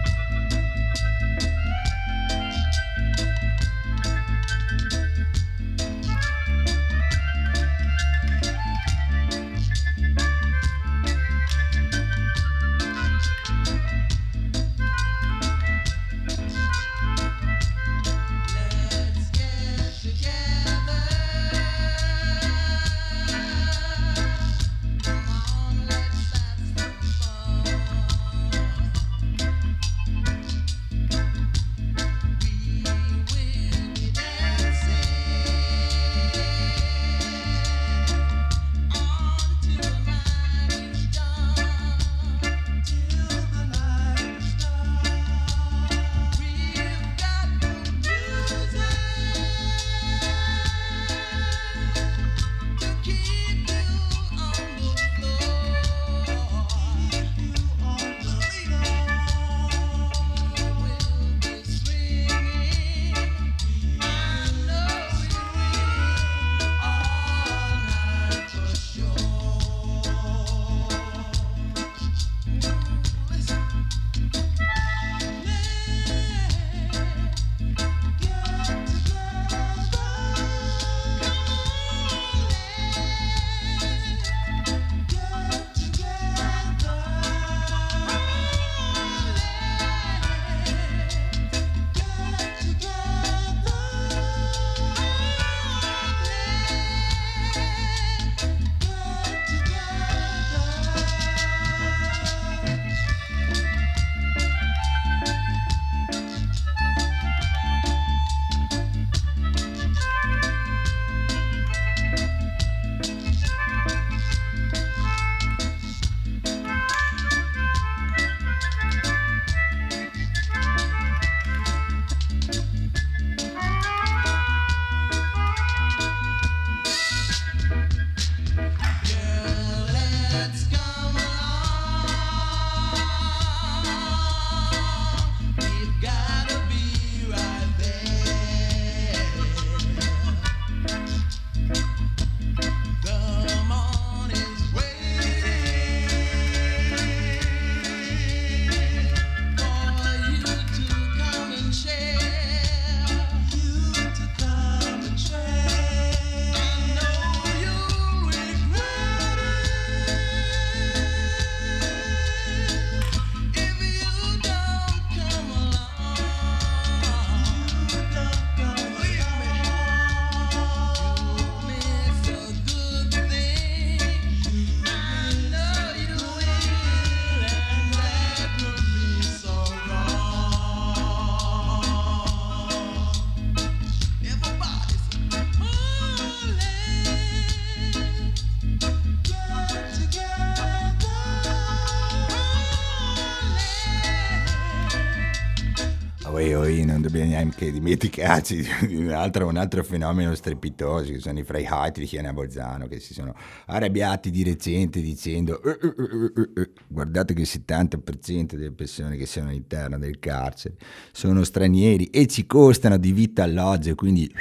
Veniamo 197.49 197.53
che 197.55 197.71
dimenticarci 197.71 198.67
di 198.87 198.95
un 198.95 199.11
altro, 199.11 199.47
un 199.47 199.57
altro 199.57 199.83
fenomeno 199.83 200.33
strepitoso 200.35 201.11
che 201.11 201.19
sono 201.19 201.39
i 201.39 201.43
Freiheitlichen 201.43 202.25
a 202.25 202.33
Bolzano 202.33 202.87
che 202.87 202.99
si 202.99 203.13
sono 203.13 203.33
arrabbiati 203.65 204.29
di 204.29 204.43
recente 204.43 205.01
dicendo 205.01 205.61
"Eh, 205.63 205.77
eh, 205.81 205.93
eh, 205.97 206.31
eh, 206.35 206.61
eh, 206.61 206.69
guardate 206.87 207.33
che 207.33 207.41
il 207.41 207.49
70% 207.49 208.55
delle 208.55 208.71
persone 208.71 209.17
che 209.17 209.25
sono 209.25 209.49
all'interno 209.49 209.97
del 209.97 210.19
carcere 210.19 210.75
sono 211.11 211.43
stranieri 211.43 212.05
e 212.05 212.27
ci 212.27 212.45
costano 212.45 212.97
di 212.97 213.11
vita 213.11 213.43
alloggio 213.43 213.95
quindi 213.95 214.31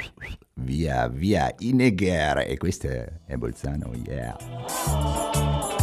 via 0.61 1.07
via 1.07 1.53
in 1.59 1.77
negare 1.77 2.47
e 2.47 2.57
questo 2.57 2.87
è 2.87 3.35
Bolzano 3.37 3.93
yeah 4.05 5.77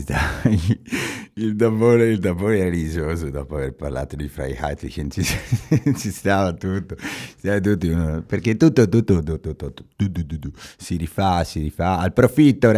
Ci 0.00 0.02
stava. 0.02 0.50
Il 1.34 1.56
Dabone, 1.56 2.04
il 2.04 2.18
era 2.58 2.68
risoso 2.68 3.30
dopo 3.30 3.56
aver 3.56 3.74
parlato 3.74 4.16
di 4.16 4.28
Freiheitlichen, 4.28 5.10
ci, 5.10 5.22
ci 5.96 6.10
stava 6.10 6.52
tutto, 6.52 6.96
tutto 7.40 7.86
uno- 7.86 8.22
perché 8.26 8.56
tutto, 8.56 8.88
tutto, 8.88 9.22
tutto, 9.22 9.40
tutto, 9.40 9.72
tutto, 9.96 10.26
tutto, 10.26 10.50
si 10.76 10.96
rifà, 10.96 11.42
si 11.44 11.60
rifà, 11.60 11.98
al 11.98 12.12
profitto 12.12 12.70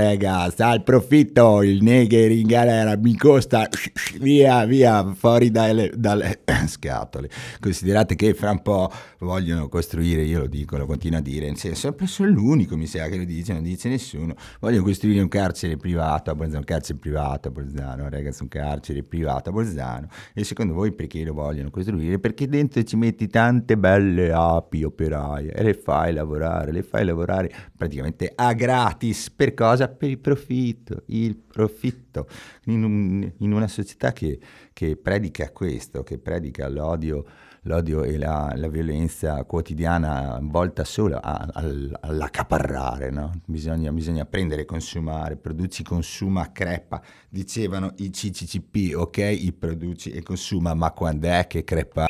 sta 0.50 0.68
al 0.68 0.82
profitto, 0.82 1.62
il 1.62 1.82
negher 1.82 2.30
in 2.30 2.46
galera 2.46 2.96
mi 2.96 3.16
costa, 3.16 3.68
via, 4.20 4.64
via, 4.64 5.12
fuori 5.14 5.50
dalle, 5.50 5.92
dalle 5.96 6.40
scatole. 6.66 7.28
Considerate 7.60 8.14
che 8.14 8.34
fra 8.34 8.50
un 8.50 8.62
po' 8.62 8.90
vogliono 9.18 9.68
costruire, 9.68 10.22
io 10.22 10.40
lo 10.40 10.46
dico, 10.46 10.76
lo 10.76 10.86
continuo 10.86 11.18
a 11.18 11.22
dire, 11.22 11.46
nel 11.46 11.56
senso, 11.56 11.94
sono 12.04 12.30
l'unico, 12.30 12.76
mi 12.76 12.86
sa 12.86 13.08
che 13.08 13.16
lo 13.16 13.24
dice, 13.24 13.52
non 13.52 13.62
dice 13.62 13.88
nessuno, 13.88 14.34
vogliono 14.60 14.84
costruire 14.84 15.20
un 15.20 15.28
carcere 15.28 15.76
privato 15.76 16.30
a 16.30 16.34
Bolzano, 16.34 16.58
un 16.58 16.64
carcere 16.64 16.98
privato 16.98 17.48
a 17.48 17.50
Bolzano, 17.50 18.08
ragazzi, 18.08 18.42
un 18.42 18.48
carcere 18.48 19.02
privato 19.02 19.50
a 19.50 19.52
Bolzano, 19.52 20.08
e 20.34 20.44
secondo 20.44 20.74
voi 20.74 20.92
perché 20.92 21.24
lo 21.24 21.34
vogliono 21.34 21.70
costruire? 21.70 22.18
Perché 22.18 22.46
dentro 22.46 22.82
ci 22.82 22.96
metti 22.96 23.28
tante 23.28 23.76
belle 23.76 24.32
api 24.56 24.84
operaie 24.84 25.52
e 25.52 25.62
le 25.62 25.74
fai 25.74 26.12
lavorare, 26.12 26.72
le 26.72 26.82
fai 26.82 27.04
lavorare 27.04 27.50
praticamente 27.76 28.32
a 28.34 28.52
gratis, 28.52 29.30
per 29.30 29.54
cosa? 29.54 29.88
Per 29.88 30.08
il 30.08 30.18
profitto, 30.18 31.02
il 31.06 31.36
profitto, 31.36 32.26
in, 32.66 32.82
un- 32.84 33.32
in 33.38 33.52
una 33.52 33.68
società 33.68 34.12
che, 34.12 34.38
che 34.72 34.96
predica 34.96 35.50
questo, 35.50 36.02
che 36.02 36.18
predica 36.18 36.68
l'odio 36.68 37.24
l'odio 37.62 38.02
e 38.02 38.16
la, 38.18 38.52
la 38.56 38.68
violenza 38.68 39.44
quotidiana 39.44 40.38
volta 40.42 40.84
solo 40.84 41.18
all'accaparrare, 41.20 43.10
no? 43.10 43.30
bisogna, 43.44 43.92
bisogna 43.92 44.24
prendere 44.24 44.64
consumare, 44.64 45.36
produci, 45.36 45.82
consuma, 45.82 46.50
crepa, 46.50 47.00
dicevano 47.28 47.92
i 47.98 48.10
CCCP, 48.10 48.94
ok, 48.96 49.18
i 49.18 49.52
produci 49.52 50.10
e 50.10 50.22
consuma, 50.22 50.74
ma 50.74 50.90
quando 50.90 51.28
è 51.28 51.46
che 51.46 51.62
crepa? 51.64 52.06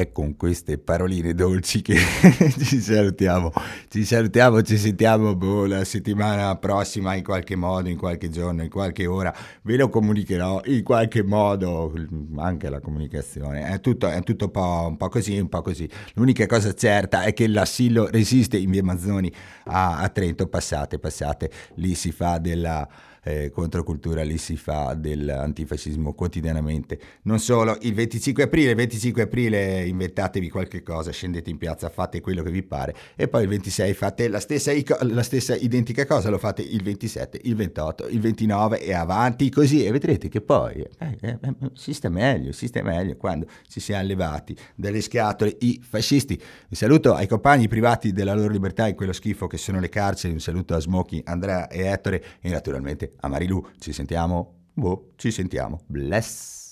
È 0.00 0.12
con 0.12 0.36
queste 0.36 0.78
paroline 0.78 1.34
dolci 1.34 1.82
che 1.82 1.96
ci 2.58 2.80
salutiamo. 2.80 3.52
Ci 3.88 4.04
salutiamo, 4.04 4.62
ci 4.62 4.76
sentiamo 4.76 5.34
boh, 5.34 5.66
la 5.66 5.84
settimana 5.84 6.56
prossima 6.56 7.14
in 7.14 7.24
qualche 7.24 7.56
modo, 7.56 7.88
in 7.88 7.96
qualche 7.96 8.28
giorno, 8.28 8.62
in 8.62 8.70
qualche 8.70 9.06
ora. 9.06 9.34
Ve 9.62 9.76
lo 9.76 9.88
comunicherò 9.88 10.62
in 10.66 10.82
qualche 10.82 11.22
modo, 11.22 11.92
anche 12.36 12.68
la 12.68 12.80
comunicazione. 12.80 13.68
È 13.68 13.80
tutto, 13.80 14.08
è 14.08 14.22
tutto 14.22 14.46
un, 14.46 14.50
po', 14.50 14.86
un 14.88 14.96
po' 14.96 15.08
così, 15.08 15.38
un 15.38 15.48
po' 15.48 15.62
così. 15.62 15.88
L'unica 16.14 16.46
cosa 16.46 16.72
certa 16.74 17.22
è 17.22 17.32
che 17.32 17.46
l'assillo 17.48 18.08
resiste 18.10 18.56
in 18.56 18.70
via 18.70 18.82
Mazzoni 18.82 19.32
a, 19.64 19.98
a 19.98 20.08
Trento. 20.08 20.46
Passate, 20.46 20.98
passate, 20.98 21.50
lì 21.74 21.94
si 21.94 22.12
fa 22.12 22.38
della 22.38 22.88
eh, 23.26 23.50
controcultura, 23.50 24.22
lì 24.22 24.38
si 24.38 24.56
fa 24.56 24.94
dell'antifascismo 24.94 26.14
quotidianamente. 26.14 26.98
Non 27.22 27.40
solo, 27.40 27.76
il 27.80 27.92
25 27.92 28.44
aprile, 28.44 28.70
il 28.70 28.76
25 28.76 29.22
aprile 29.22 29.84
inventatevi 29.84 30.48
qualche 30.48 30.84
cosa, 30.84 31.10
scendete 31.10 31.50
in 31.50 31.58
piazza, 31.58 31.88
fate 31.88 32.20
quello 32.20 32.44
che 32.44 32.52
vi 32.52 32.62
pare 32.62 32.94
e 33.16 33.26
poi 33.26 33.42
il 33.42 33.48
26 33.48 33.94
fate 33.94 34.28
la 34.28 34.38
stessa, 34.38 34.72
la 35.00 35.24
stessa 35.24 35.56
identica 35.56 36.06
cosa, 36.06 36.30
lo 36.30 36.38
fate 36.38 36.62
il 36.62 36.84
27, 36.84 37.40
il 37.42 37.56
28, 37.56 38.06
il 38.06 38.20
29 38.20 38.80
e 38.80 38.94
avanti 38.94 39.50
così 39.50 39.84
e 39.84 39.90
vedrete 39.90 40.28
che 40.28 40.40
poi 40.40 40.74
eh, 40.74 41.18
eh, 41.20 41.38
eh, 41.40 41.54
si 41.74 41.94
sta 41.94 42.08
meglio, 42.08 42.52
si 42.52 42.68
sta 42.68 42.80
meglio 42.84 43.16
quando 43.16 43.48
si 43.66 43.80
siano 43.80 44.06
levati 44.06 44.56
dalle 44.76 45.00
scatole 45.00 45.56
i 45.60 45.80
fascisti. 45.82 46.40
Un 46.68 46.76
saluto 46.76 47.12
ai 47.14 47.26
compagni 47.26 47.66
privati 47.66 48.12
della 48.12 48.34
loro 48.34 48.52
libertà 48.52 48.86
in 48.86 48.94
quello 48.94 49.12
schifo 49.12 49.48
che 49.48 49.56
sono 49.56 49.80
le 49.80 49.88
carceri, 49.88 50.32
un 50.32 50.40
saluto 50.40 50.74
a 50.74 50.78
Smokey, 50.78 51.22
Andrea 51.24 51.66
e 51.66 51.86
Ettore 51.86 52.22
e 52.40 52.50
naturalmente 52.50 53.14
a 53.20 53.28
Marilu. 53.28 53.64
Ci 53.78 53.92
sentiamo? 53.92 54.54
Boh, 54.74 55.12
ci 55.16 55.30
sentiamo. 55.30 55.80
Bless. 55.86 56.65